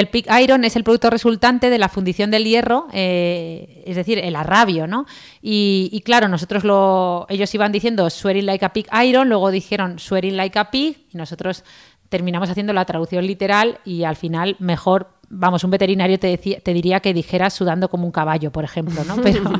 [0.00, 4.18] el pig iron es el producto resultante de la fundición del hierro, eh, es decir,
[4.18, 5.06] el arrabio, ¿no?
[5.42, 9.98] Y, y claro, nosotros lo, ellos iban diciendo swearing like a pig iron, luego dijeron
[9.98, 11.64] swearing like a pig, y nosotros
[12.12, 16.74] terminamos haciendo la traducción literal y al final mejor, vamos, un veterinario te, decía, te
[16.74, 19.16] diría que dijera sudando como un caballo, por ejemplo, ¿no?
[19.22, 19.50] Pero,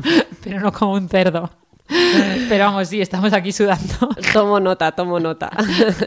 [0.43, 1.49] pero no como un cerdo.
[2.49, 4.09] Pero vamos, sí, estamos aquí sudando.
[4.31, 5.51] Tomo nota, tomo nota.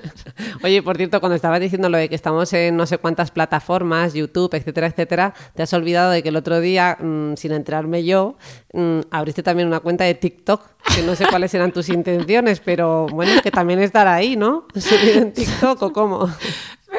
[0.65, 4.15] Oye, por cierto, cuando estabas diciendo lo de que estamos en no sé cuántas plataformas,
[4.15, 8.37] YouTube, etcétera, etcétera, te has olvidado de que el otro día, mm, sin enterarme yo,
[8.73, 10.63] mm, abriste también una cuenta de TikTok,
[10.95, 14.67] que no sé cuáles eran tus intenciones, pero bueno, que también estará ahí, ¿no?
[14.75, 16.29] Subido en TikTok o cómo.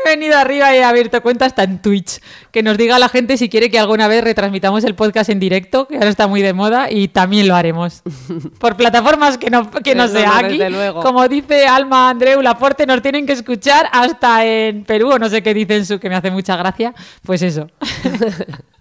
[0.07, 2.19] He venido arriba y he abierto cuenta hasta en Twitch.
[2.51, 5.87] Que nos diga la gente si quiere que alguna vez retransmitamos el podcast en directo,
[5.87, 8.01] que ahora está muy de moda, y también lo haremos.
[8.59, 10.59] Por plataformas que no, que no sea aquí.
[11.01, 15.43] Como dice Alma Andreu Laporte, nos tienen que escuchar hasta en Perú, o no sé
[15.43, 16.93] qué dicen su, que me hace mucha gracia.
[17.23, 17.67] Pues eso.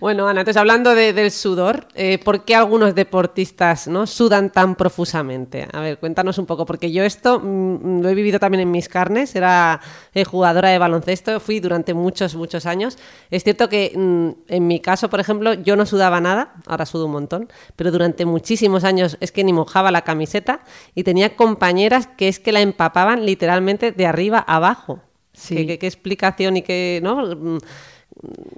[0.00, 4.06] Bueno, Ana, entonces hablando del sudor, eh, ¿por qué algunos deportistas ¿no?
[4.06, 5.66] sudan tan profusamente?
[5.72, 8.88] A ver, cuéntanos un poco, porque yo esto mm, lo he vivido también en mis
[8.88, 9.80] carnes, era
[10.14, 12.98] eh, jugadora de baloncesto, fui durante muchos, muchos años.
[13.30, 17.06] Es cierto que mm, en mi caso, por ejemplo, yo no sudaba nada, ahora sudo
[17.06, 20.60] un montón, pero durante muchísimos años es que ni mojaba la camiseta
[20.94, 25.00] y tenía compañeras que es que la empapaban literalmente de arriba abajo.
[25.32, 25.66] Sí.
[25.66, 27.00] ¿Qué, qué explicación y qué...
[27.02, 27.58] ¿no?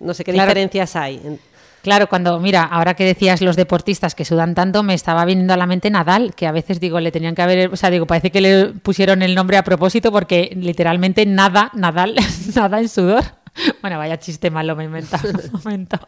[0.01, 1.39] No sé qué diferencias hay.
[1.83, 5.57] Claro, cuando, mira, ahora que decías los deportistas que sudan tanto, me estaba viniendo a
[5.57, 8.31] la mente Nadal, que a veces digo, le tenían que haber, o sea, digo, parece
[8.31, 12.17] que le pusieron el nombre a propósito porque literalmente nada, Nadal,
[12.55, 13.25] nada en sudor.
[13.81, 15.99] Bueno, vaya chiste malo me he inventado un momento.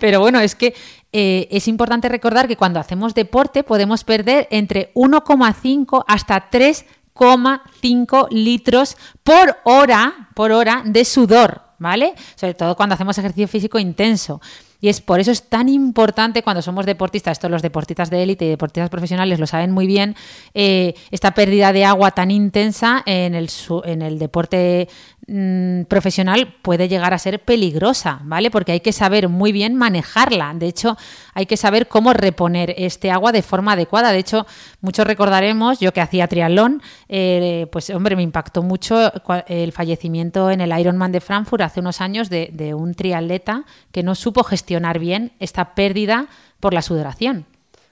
[0.00, 0.74] Pero bueno, es que
[1.12, 8.96] eh, es importante recordar que cuando hacemos deporte podemos perder entre 1,5 hasta 3,5 litros
[9.22, 11.67] por hora, por hora de sudor.
[11.78, 12.14] ¿Vale?
[12.34, 14.40] Sobre todo cuando hacemos ejercicio físico intenso.
[14.80, 18.44] Y es por eso es tan importante cuando somos deportistas, estos los deportistas de élite
[18.44, 20.14] y deportistas profesionales lo saben muy bien,
[20.54, 23.50] eh, esta pérdida de agua tan intensa en el,
[23.84, 24.88] en el deporte
[25.28, 28.50] mm, profesional puede llegar a ser peligrosa, ¿vale?
[28.50, 30.54] Porque hay que saber muy bien manejarla.
[30.54, 30.96] De hecho,
[31.34, 34.10] hay que saber cómo reponer este agua de forma adecuada.
[34.10, 34.46] De hecho,
[34.80, 39.12] muchos recordaremos, yo que hacía triatlón, eh, pues hombre, me impactó mucho
[39.46, 44.02] el fallecimiento en el Ironman de Frankfurt hace unos años de, de un triatleta que
[44.02, 46.26] no supo gestionar bien esta pérdida
[46.60, 47.46] por la sudoración.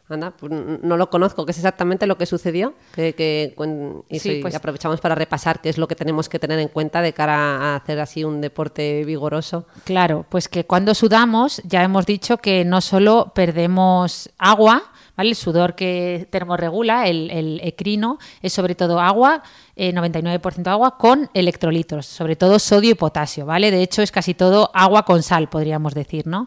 [0.09, 2.75] Anda, pues no lo conozco, ¿qué es exactamente lo que sucedió?
[2.95, 3.55] Que,
[4.09, 7.13] y pues aprovechamos para repasar qué es lo que tenemos que tener en cuenta de
[7.13, 9.67] cara a hacer así un deporte vigoroso.
[9.85, 15.31] Claro, pues que cuando sudamos ya hemos dicho que no solo perdemos agua, ¿vale?
[15.31, 19.43] El sudor que termorregula, el, el ecrino, es sobre todo agua,
[19.77, 23.73] 99% eh, agua con electrolitos, sobre todo sodio y potasio, ¿vale?
[23.73, 26.47] De hecho es casi todo agua con sal, podríamos decir, ¿no?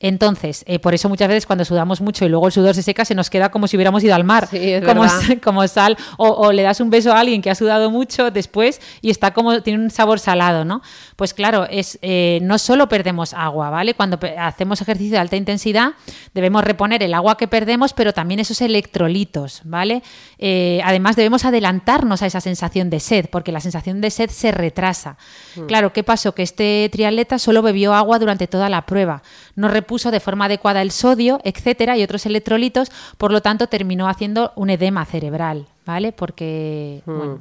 [0.00, 3.04] Entonces, eh, por eso muchas veces cuando sudamos mucho y luego el sudor se seca,
[3.04, 4.48] se nos queda como si hubiéramos ido al mar,
[4.84, 5.04] como,
[5.42, 9.10] como, sal, o, le das un beso a alguien que ha sudado mucho después y
[9.10, 10.82] está como, tiene un sabor salado, ¿no?
[11.18, 13.94] Pues claro, es eh, no solo perdemos agua, ¿vale?
[13.94, 15.94] Cuando hacemos ejercicio de alta intensidad,
[16.32, 20.04] debemos reponer el agua que perdemos, pero también esos electrolitos, ¿vale?
[20.38, 24.52] Eh, además, debemos adelantarnos a esa sensación de sed, porque la sensación de sed se
[24.52, 25.16] retrasa.
[25.56, 25.66] Mm.
[25.66, 26.36] Claro, ¿qué pasó?
[26.36, 29.24] Que este triatleta solo bebió agua durante toda la prueba.
[29.56, 34.08] No puso de forma adecuada el sodio, etcétera, y otros electrolitos, por lo tanto terminó
[34.08, 36.12] haciendo un edema cerebral, ¿vale?
[36.12, 37.18] Porque, hmm.
[37.18, 37.40] bueno,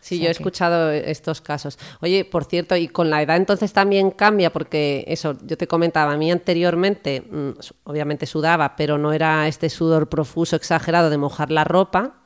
[0.00, 1.78] Sí, yo he escuchado estos casos.
[2.00, 6.12] Oye, por cierto, y con la edad entonces también cambia, porque eso, yo te comentaba,
[6.12, 7.50] a mí anteriormente, mm,
[7.84, 12.16] obviamente sudaba, pero no era este sudor profuso, exagerado de mojar la ropa.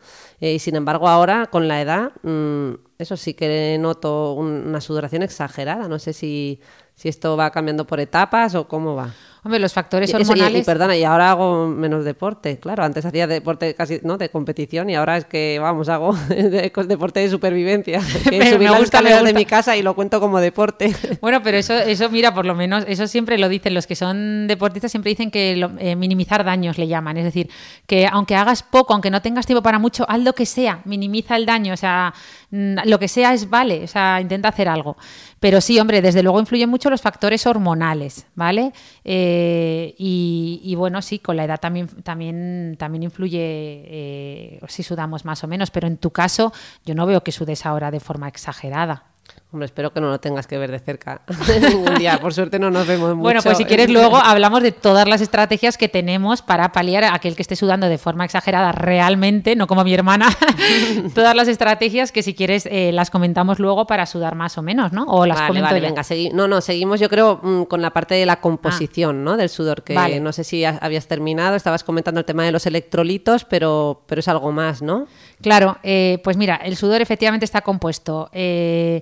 [0.41, 5.23] Eh, y sin embargo, ahora con la edad, mm, eso sí que noto una sudoración
[5.23, 5.89] exagerada.
[5.89, 6.61] No sé si,
[6.95, 9.15] si esto va cambiando por etapas o cómo va.
[9.45, 10.63] Hombre, los factores hormonales...
[10.63, 12.83] Y, perdona, y ahora hago menos deporte, claro.
[12.83, 14.17] Antes hacía deporte casi, ¿no?
[14.17, 18.01] De competición y ahora es que, vamos, hago deporte de supervivencia.
[18.25, 20.95] Que me, subir me gusta, de mi casa y lo cuento como deporte.
[21.21, 24.47] Bueno, pero eso, eso, mira, por lo menos, eso siempre lo dicen los que son
[24.47, 27.17] deportistas, siempre dicen que eh, minimizar daños le llaman.
[27.19, 27.51] Es decir,
[27.87, 31.37] que aunque hagas poco, aunque no tengas tiempo para mucho, haz lo que sea, minimiza
[31.37, 31.75] el daño.
[31.75, 32.15] O sea,
[32.51, 34.97] mm, lo que sea es vale, o sea, intenta hacer algo.
[35.45, 38.73] Pero sí, hombre, desde luego influyen mucho los factores hormonales, ¿vale?
[39.05, 45.45] Eh, y, bueno, sí, con la edad también, también, también influye eh, si sudamos más
[45.45, 46.51] o menos, pero en tu caso
[46.87, 49.14] yo no veo que sudes ahora de forma exagerada.
[49.55, 51.23] Hombre, espero que no lo tengas que ver de cerca
[51.89, 52.19] un día.
[52.19, 53.23] Por suerte no nos vemos mucho.
[53.23, 57.15] Bueno, pues si quieres luego hablamos de todas las estrategias que tenemos para paliar a
[57.15, 60.27] aquel que esté sudando de forma exagerada realmente, no como mi hermana.
[61.15, 64.93] todas las estrategias que si quieres eh, las comentamos luego para sudar más o menos,
[64.93, 65.05] ¿no?
[65.05, 68.27] O las vale, vale, venga, no, no, seguimos yo creo mm, con la parte de
[68.27, 69.37] la composición, ¿no?
[69.37, 73.45] Del sudor, que no sé si habías terminado, estabas comentando el tema de los electrolitos,
[73.45, 75.07] pero, pero es algo más, ¿no?
[75.41, 78.31] Claro, eh, pues mira, el sudor efectivamente está compuesto.
[78.33, 79.01] Eh,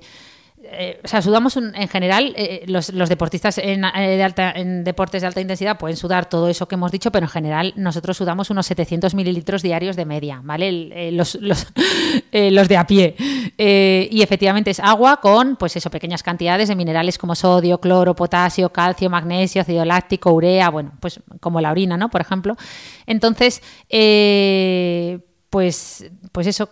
[0.65, 5.41] eh, o sea, sudamos en general, eh, los, deportistas en, eh, en deportes de alta
[5.41, 9.15] intensidad pueden sudar todo eso que hemos dicho, pero en general nosotros sudamos unos 700
[9.15, 11.11] mililitros diarios de media, ¿vale?
[11.13, 11.67] los, los,
[12.33, 13.17] los, de a pie.
[13.59, 18.71] y efectivamente es agua con, pues eso, pequeñas cantidades de minerales como sodio, cloro, potasio,
[18.71, 22.09] calcio, magnesio, ácido láctico, urea, bueno, pues como la orina, ¿no?
[22.09, 22.57] Por ejemplo.
[23.07, 23.63] Entonces,
[25.51, 26.71] pues, pues eso,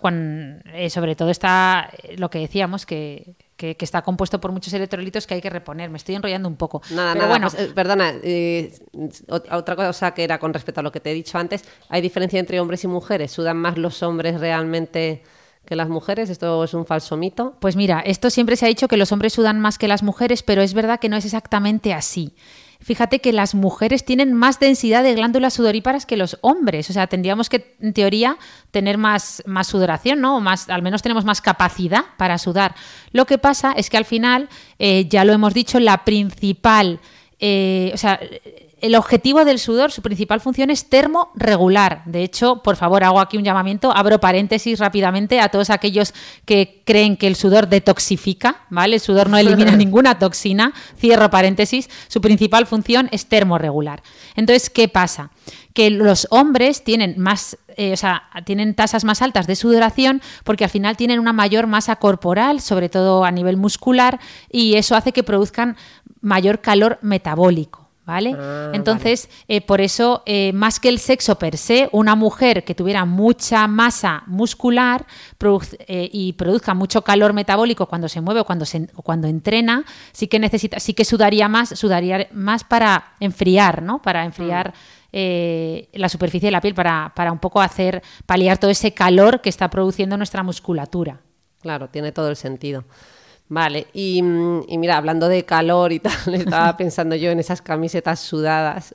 [0.89, 5.35] sobre todo está lo que decíamos, que que, que está compuesto por muchos electrolitos que
[5.35, 5.91] hay que reponer.
[5.91, 6.81] Me estoy enrollando un poco.
[6.91, 8.73] Nada, Pero nada, bueno, pues, eh, perdona, eh,
[9.29, 12.01] ot- otra cosa que era con respecto a lo que te he dicho antes, ¿hay
[12.01, 13.31] diferencia entre hombres y mujeres?
[13.33, 15.23] ¿Sudan más los hombres realmente
[15.67, 16.31] que las mujeres?
[16.31, 17.57] ¿Esto es un falso mito?
[17.61, 20.43] Pues mira, esto siempre se ha dicho que los hombres sudan más que las mujeres,
[20.43, 22.35] pero es verdad que no es exactamente así.
[22.83, 26.89] Fíjate que las mujeres tienen más densidad de glándulas sudoríparas que los hombres.
[26.89, 28.39] O sea, tendríamos que, en teoría,
[28.71, 30.37] tener más, más sudoración, ¿no?
[30.37, 32.75] O más, al menos tenemos más capacidad para sudar.
[33.13, 37.01] Lo que pasa es que al final, eh, ya lo hemos dicho, la principal.
[37.39, 38.19] eh, o sea,
[38.81, 42.03] el objetivo del sudor, su principal función es termorregular.
[42.07, 46.15] De hecho, por favor, hago aquí un llamamiento, abro paréntesis rápidamente a todos aquellos
[46.45, 48.97] que creen que el sudor detoxifica, ¿vale?
[48.97, 54.03] El sudor no elimina ninguna toxina, cierro paréntesis, su principal función es termorregular.
[54.35, 55.31] Entonces, ¿qué pasa?
[55.75, 60.65] Que los hombres tienen más, eh, o sea, tienen tasas más altas de sudoración porque
[60.65, 64.19] al final tienen una mayor masa corporal, sobre todo a nivel muscular,
[64.51, 65.77] y eso hace que produzcan
[66.21, 67.80] mayor calor metabólico.
[68.11, 68.35] ¿Vale?
[68.37, 72.75] Ah, Entonces, eh, por eso, eh, más que el sexo per se, una mujer que
[72.75, 75.07] tuviera mucha masa muscular
[75.87, 79.85] eh, y produzca mucho calor metabólico cuando se mueve o cuando, se, o cuando entrena,
[80.11, 84.03] sí que necesita, sí que sudaría más, sudaría más para enfriar, ¿no?
[84.03, 84.75] Para enfriar
[85.13, 89.41] eh, la superficie de la piel, para, para un poco hacer paliar todo ese calor
[89.41, 91.21] que está produciendo nuestra musculatura.
[91.61, 92.83] Claro, tiene todo el sentido.
[93.51, 98.21] Vale, y, y mira, hablando de calor y tal, estaba pensando yo en esas camisetas
[98.21, 98.93] sudadas.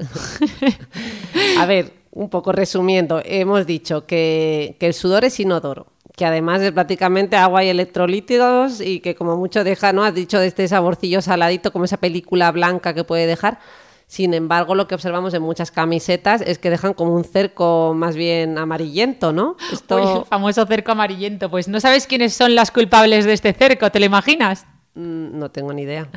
[1.59, 6.61] A ver, un poco resumiendo, hemos dicho que, que el sudor es inodoro, que además
[6.61, 10.05] es prácticamente agua y electrolíticos y que como mucho deja, ¿no?
[10.05, 13.59] Has dicho de este saborcillo saladito, como esa película blanca que puede dejar.
[14.07, 18.15] Sin embargo, lo que observamos en muchas camisetas es que dejan como un cerco más
[18.15, 19.57] bien amarillento, ¿no?
[19.73, 19.95] Esto...
[19.95, 21.49] Uy, el famoso cerco amarillento.
[21.49, 24.65] Pues no sabes quiénes son las culpables de este cerco, ¿te lo imaginas?
[24.93, 26.07] Mm, No tengo ni idea.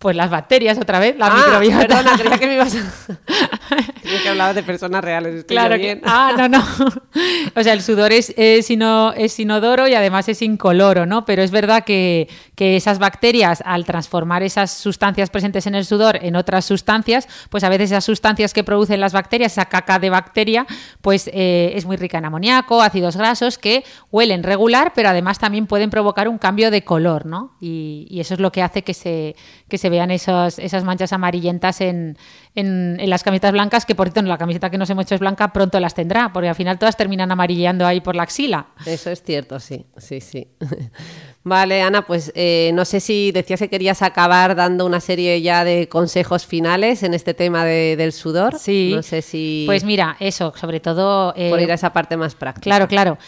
[0.00, 1.86] Pues las bacterias otra vez, la ah, microbiota.
[1.86, 2.80] perdona, creía que me ibas a...
[4.00, 5.34] Creía que hablabas de personas reales.
[5.34, 6.00] Estoy Claro yo que, bien.
[6.06, 6.64] ah, no, no.
[7.54, 11.26] O sea, el sudor es, es, ino- es inodoro y además es incoloro, ¿no?
[11.26, 16.18] Pero es verdad que, que esas bacterias, al transformar esas sustancias presentes en el sudor
[16.22, 20.08] en otras sustancias, pues a veces esas sustancias que producen las bacterias, esa caca de
[20.08, 20.66] bacteria,
[21.02, 25.66] pues eh, es muy rica en amoníaco, ácidos grasos, que huelen regular, pero además también
[25.66, 27.54] pueden provocar un cambio de color, ¿no?
[27.60, 29.36] Y, y eso es lo que hace que se,
[29.68, 32.16] que se vean esas manchas amarillentas en,
[32.54, 35.20] en, en las camisetas blancas, que por cierto, la camiseta que nos hemos hecho es
[35.20, 38.68] blanca, pronto las tendrá, porque al final todas terminan amarillando ahí por la axila.
[38.86, 40.48] Eso es cierto, sí, sí, sí.
[41.42, 45.64] Vale, Ana, pues eh, no sé si decías que querías acabar dando una serie ya
[45.64, 48.58] de consejos finales en este tema de- del sudor.
[48.58, 48.92] Sí.
[48.94, 51.32] No sé si Pues mira, eso, sobre todo...
[51.36, 52.64] eh, por ir a esa parte más práctica.
[52.64, 53.18] Claro, claro.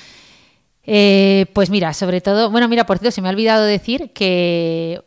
[0.85, 5.01] Eh, pues mira, sobre todo, bueno, mira, por cierto, se me ha olvidado decir que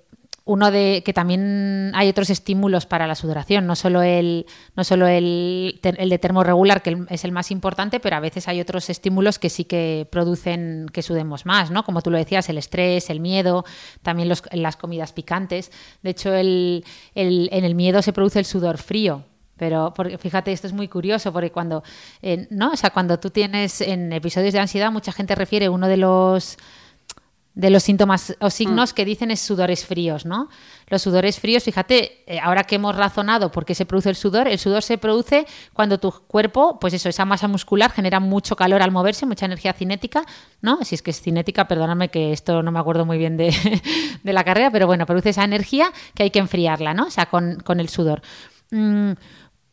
[0.47, 5.07] uno de que también hay otros estímulos para la sudoración, no solo el, no solo
[5.07, 9.39] el, el de termorregular, que es el más importante, pero a veces hay otros estímulos
[9.39, 11.83] que sí que producen que sudemos más, ¿no?
[11.83, 13.65] Como tú lo decías, el estrés, el miedo,
[14.03, 15.71] también las comidas picantes.
[16.03, 16.85] De hecho, el,
[17.15, 19.23] el- en el miedo se produce el sudor frío.
[19.57, 21.81] Pero porque fíjate, esto es muy curioso, porque cuando,
[22.21, 22.71] eh, ¿no?
[22.71, 26.57] O sea, cuando tú tienes en episodios de ansiedad, mucha gente refiere uno de los
[27.55, 30.49] de los síntomas o signos que dicen es sudores fríos, ¿no?
[30.87, 34.49] Los sudores fríos, fíjate, eh, ahora que hemos razonado por qué se produce el sudor,
[34.49, 38.81] el sudor se produce cuando tu cuerpo, pues eso, esa masa muscular genera mucho calor
[38.81, 40.25] al moverse, mucha energía cinética,
[40.61, 40.83] ¿no?
[40.83, 43.53] Si es que es cinética, perdóname que esto no me acuerdo muy bien de,
[44.23, 47.05] de la carrera, pero bueno, produce esa energía que hay que enfriarla, ¿no?
[47.07, 48.21] O sea, con, con el sudor.
[48.71, 49.13] Mm,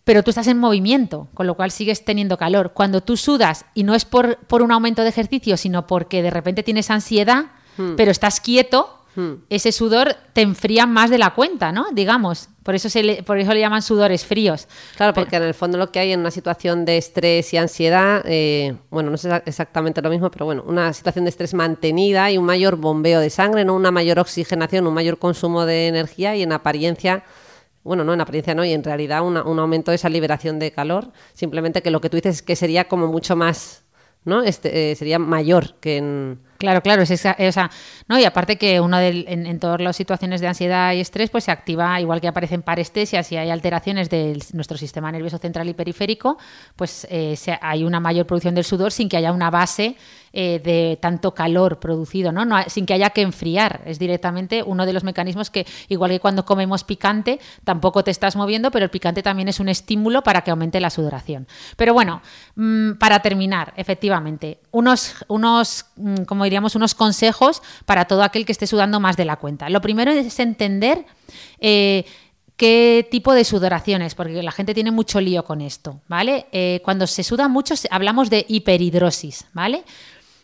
[0.05, 2.72] pero tú estás en movimiento, con lo cual sigues teniendo calor.
[2.74, 6.30] Cuando tú sudas, y no es por, por un aumento de ejercicio, sino porque de
[6.30, 7.47] repente tienes ansiedad,
[7.97, 8.99] pero estás quieto,
[9.51, 11.87] ese sudor te enfría más de la cuenta, ¿no?
[11.93, 12.49] Digamos.
[12.62, 14.68] Por eso, se le, por eso le llaman sudores fríos.
[14.97, 18.23] Claro, porque en el fondo lo que hay en una situación de estrés y ansiedad,
[18.25, 22.31] eh, bueno, no es exa- exactamente lo mismo, pero bueno, una situación de estrés mantenida
[22.31, 23.75] y un mayor bombeo de sangre, ¿no?
[23.75, 27.25] una mayor oxigenación, un mayor consumo de energía y en apariencia,
[27.83, 30.70] bueno, no en apariencia no, y en realidad una- un aumento de esa liberación de
[30.70, 33.83] calor, simplemente que lo que tú dices es que sería como mucho más,
[34.25, 34.43] ¿no?
[34.45, 36.39] Este, eh, sería mayor que en...
[36.63, 37.71] Claro, claro, es esa,
[38.07, 38.21] ¿no?
[38.21, 41.51] Y aparte que uno del- en, todas las situaciones de ansiedad y estrés, pues se
[41.51, 46.39] activa, igual que aparecen parestesias y hay alteraciones de nuestro sistema nervioso central y periférico,
[46.77, 49.97] pues eh, hay una mayor producción del sudor sin que haya una base
[50.35, 52.45] eh, de tanto calor producido, ¿no?
[52.69, 53.83] Sin que haya que enfriar.
[53.85, 58.35] Es directamente uno de los mecanismos que, igual que cuando comemos picante, tampoco te estás
[58.37, 61.47] moviendo, pero el picante también es un estímulo para que aumente la sudoración.
[61.77, 62.23] Pero bueno,
[62.55, 68.66] mm, para terminar, efectivamente, unos, unos mm, como unos consejos para todo aquel que esté
[68.66, 69.68] sudando más de la cuenta.
[69.68, 71.05] Lo primero es entender
[71.59, 72.05] eh,
[72.57, 76.46] qué tipo de sudoraciones, porque la gente tiene mucho lío con esto, ¿vale?
[76.53, 79.84] Eh, cuando se suda mucho hablamos de hiperhidrosis, ¿vale?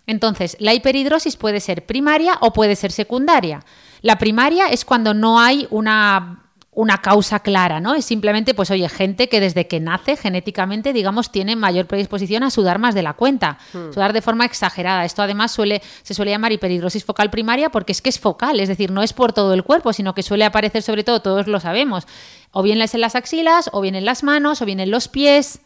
[0.06, 3.64] Entonces, la hiperhidrosis puede ser primaria o puede ser secundaria.
[4.00, 6.47] La primaria es cuando no hay una
[6.78, 7.96] una causa clara, ¿no?
[7.96, 12.50] Es simplemente, pues oye, gente que desde que nace genéticamente, digamos, tiene mayor predisposición a
[12.50, 13.92] sudar más de la cuenta, hmm.
[13.92, 15.04] sudar de forma exagerada.
[15.04, 18.68] Esto además suele, se suele llamar hiperhidrosis focal primaria porque es que es focal, es
[18.68, 21.58] decir, no es por todo el cuerpo, sino que suele aparecer sobre todo, todos lo
[21.58, 22.06] sabemos,
[22.52, 25.08] o bien es en las axilas, o bien en las manos, o bien en los
[25.08, 25.58] pies,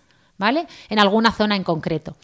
[0.42, 0.66] ¿vale?
[0.88, 2.16] En alguna zona en concreto.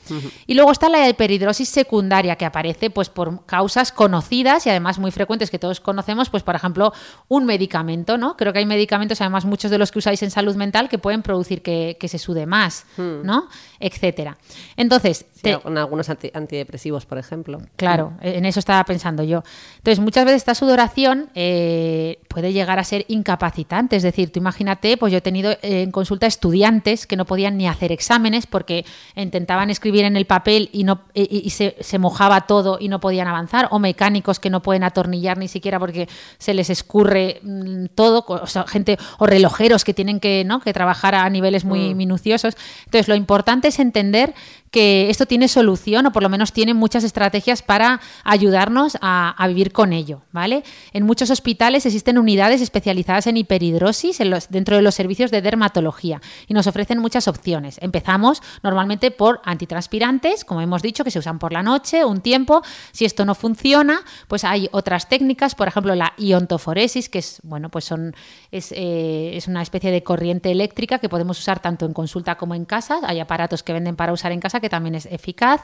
[0.49, 5.13] Y luego está la hiperhidrosis secundaria que aparece pues por causas conocidas y además muy
[5.13, 6.93] frecuentes que todos conocemos, pues por ejemplo,
[7.29, 8.37] un medicamento, ¿no?
[8.37, 11.23] Creo que hay medicamentos, además muchos de los que usáis en salud mental, que pueden
[11.23, 13.23] producir que, se sude más, hmm.
[13.23, 13.49] ¿no?
[13.79, 14.37] Etcétera.
[14.77, 15.27] Entonces,
[15.63, 17.61] con algunos antidepresivos, por ejemplo.
[17.77, 19.43] Claro, en eso estaba pensando yo.
[19.77, 23.97] Entonces, muchas veces esta sudoración eh, puede llegar a ser incapacitante.
[23.97, 27.57] Es decir, tú imagínate, pues yo he tenido eh, en consulta estudiantes que no podían
[27.57, 28.85] ni hacer exámenes porque
[29.17, 33.69] intentaban escribir en el papel y, no, y, se, mojaba todo y no podían avanzar,
[33.71, 36.09] o mecánicos que no pueden atornillar ni siquiera porque
[36.39, 40.61] se les escurre mm, todo, o sea, gente o relojeros que tienen que, ¿no?
[40.61, 41.97] que trabajar a niveles muy mm.
[41.97, 42.57] minuciosos.
[42.85, 44.35] Entonces, lo importante es entender
[44.71, 49.73] que esto tiene solución o por lo menos tiene muchas estrategias para ayudarnos a, vivir
[49.73, 50.63] con ello, ¿vale?
[50.93, 54.19] En muchos hospitales existen unidades especializadas en hiperhidrosis
[54.51, 57.79] dentro de los servicios de dermatología y nos ofrecen muchas opciones.
[57.81, 62.63] Empezamos normalmente por antitranspirantes, como hemos dicho, que se usan por la noche un tiempo.
[62.93, 67.71] Si esto no funciona, pues hay otras técnicas, por ejemplo la iontoforesis, que es, bueno,
[67.71, 68.15] pues son,
[68.51, 72.55] es, eh, es una especie de corriente eléctrica que podemos usar tanto en consulta como
[72.55, 73.01] en casa.
[73.05, 75.63] Hay aparatos que venden para usar en casa que también es eficaz.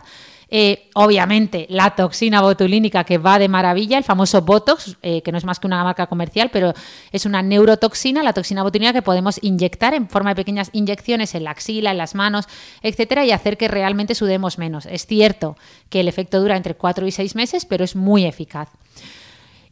[0.48, 5.38] Eh, obviamente, la toxina botulínica que va de maravilla, el famoso Botox, eh, que no
[5.38, 6.74] es más que una marca comercial, pero
[7.10, 11.44] es una neurotoxina, la toxina botulínica que podemos inyectar en forma de pequeñas inyecciones en
[11.44, 12.46] la axila, en las manos,
[12.82, 14.86] etcétera, y hacer que realmente sudemos menos.
[14.86, 15.56] Es cierto
[15.88, 18.68] que el efecto dura entre 4 y 6 meses, pero es muy eficaz.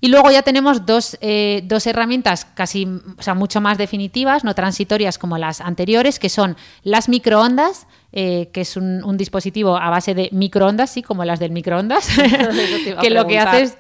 [0.05, 4.53] Y luego ya tenemos dos, eh, dos, herramientas casi, o sea, mucho más definitivas, no
[4.53, 10.15] transitorias como las anteriores, que son las microondas, eh, que es un, dispositivo a base
[10.15, 12.09] de microondas, sí, como las del microondas,
[13.01, 13.75] que lo que hace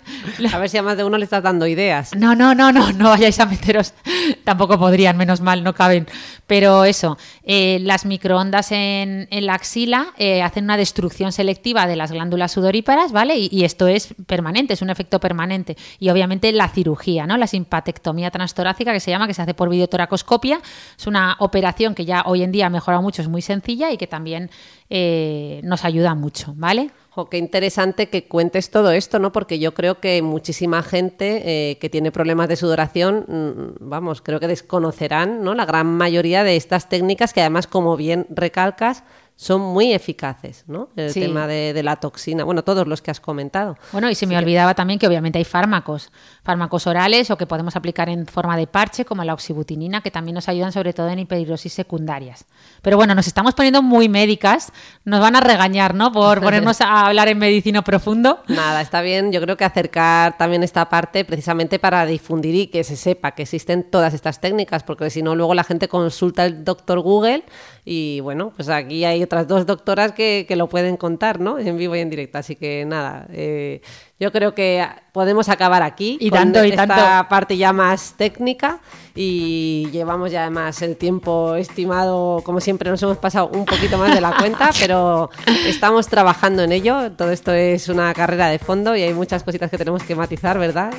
[0.50, 2.14] A ver si a más de uno le estás dando ideas.
[2.16, 3.92] No, no, no, no, no vayáis a meteros.
[4.44, 6.06] Tampoco podrían, menos mal, no caben.
[6.46, 12.10] Pero eso, eh, las microondas en, la axila eh, hacen una destrucción selectiva de las
[12.10, 13.36] glándulas sudoríparas, ¿vale?
[13.38, 15.76] Y, esto es permanente, es un efecto permanente.
[15.98, 17.36] Y obviamente la cirugía, ¿no?
[17.36, 20.60] La simpatectomía transtorácica, que se llama, que se hace por videotoracoscopia,
[20.98, 23.96] es una operación que ya hoy en día ha mejorado mucho, es muy sencilla y
[23.96, 24.50] que también también
[24.88, 26.90] eh, nos ayuda mucho, ¿vale?
[27.30, 29.32] qué interesante que cuentes todo esto, ¿no?
[29.32, 34.40] Porque yo creo que muchísima gente eh, que tiene problemas de sudoración, mm, vamos, creo
[34.40, 35.54] que desconocerán, ¿no?
[35.54, 39.04] La gran mayoría de estas técnicas que además, como bien recalcas,
[39.36, 40.88] son muy eficaces, ¿no?
[40.94, 43.76] El tema de, la toxina, bueno, todos los que has comentado.
[43.90, 46.12] Bueno, y se me olvidaba también que obviamente hay fármacos,
[46.42, 50.34] fármacos orales o que podemos aplicar en forma de parche, como la oxibutinina, que también
[50.34, 52.46] nos ayudan sobre todo en hiperhidrosis secundarias.
[52.82, 54.72] Pero bueno, nos estamos poniendo muy médicas,
[55.04, 56.10] nos van a regañar, ¿no?
[56.12, 58.40] Por ponernos a hablar en medicina profundo.
[58.48, 62.82] Nada, está bien, yo creo que acercar también esta parte precisamente para difundir y que
[62.82, 66.64] se sepa que existen todas estas técnicas, porque si no, luego la gente consulta el
[66.64, 67.44] doctor Google
[67.84, 71.58] y bueno, pues aquí hay otras dos doctoras que, que lo pueden contar, ¿no?
[71.58, 72.38] En vivo y en directo.
[72.38, 73.80] Así que nada, eh,
[74.22, 78.78] yo creo que podemos acabar aquí y con esta parte ya más técnica
[79.14, 84.14] y llevamos ya además el tiempo estimado, como siempre nos hemos pasado un poquito más
[84.14, 85.30] de la cuenta, pero
[85.66, 87.12] estamos trabajando en ello.
[87.12, 90.58] Todo esto es una carrera de fondo y hay muchas cositas que tenemos que matizar,
[90.58, 90.92] ¿verdad?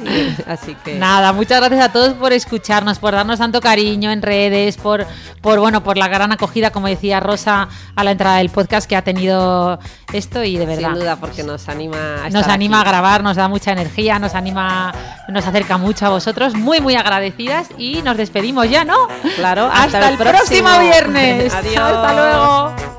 [0.48, 4.78] así que nada, muchas gracias a todos por escucharnos, por darnos tanto cariño en redes,
[4.78, 5.06] por
[5.42, 8.96] por bueno, por la gran acogida, como decía Rosa a la entrada del podcast que
[8.96, 9.80] ha tenido
[10.14, 10.92] esto y de verdad.
[10.92, 14.36] Sin duda, porque nos anima a Nos anima a grabar nos da mucha energía, nos
[14.36, 14.94] anima,
[15.28, 16.54] nos acerca mucho a vosotros.
[16.56, 19.08] Muy, muy agradecidas y nos despedimos ya, ¿no?
[19.36, 21.54] Claro, hasta, el, próximo, próximo viernes.
[21.54, 21.78] Adiós.
[21.78, 22.94] Hasta luego.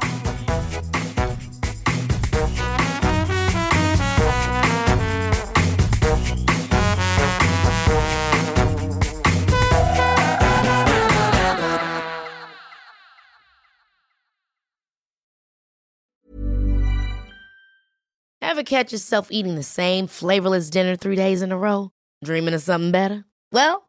[18.40, 21.90] Ever catch yourself eating the same flavorless dinner three days in a row?
[22.22, 23.24] Dreaming of something better?
[23.50, 23.88] Well,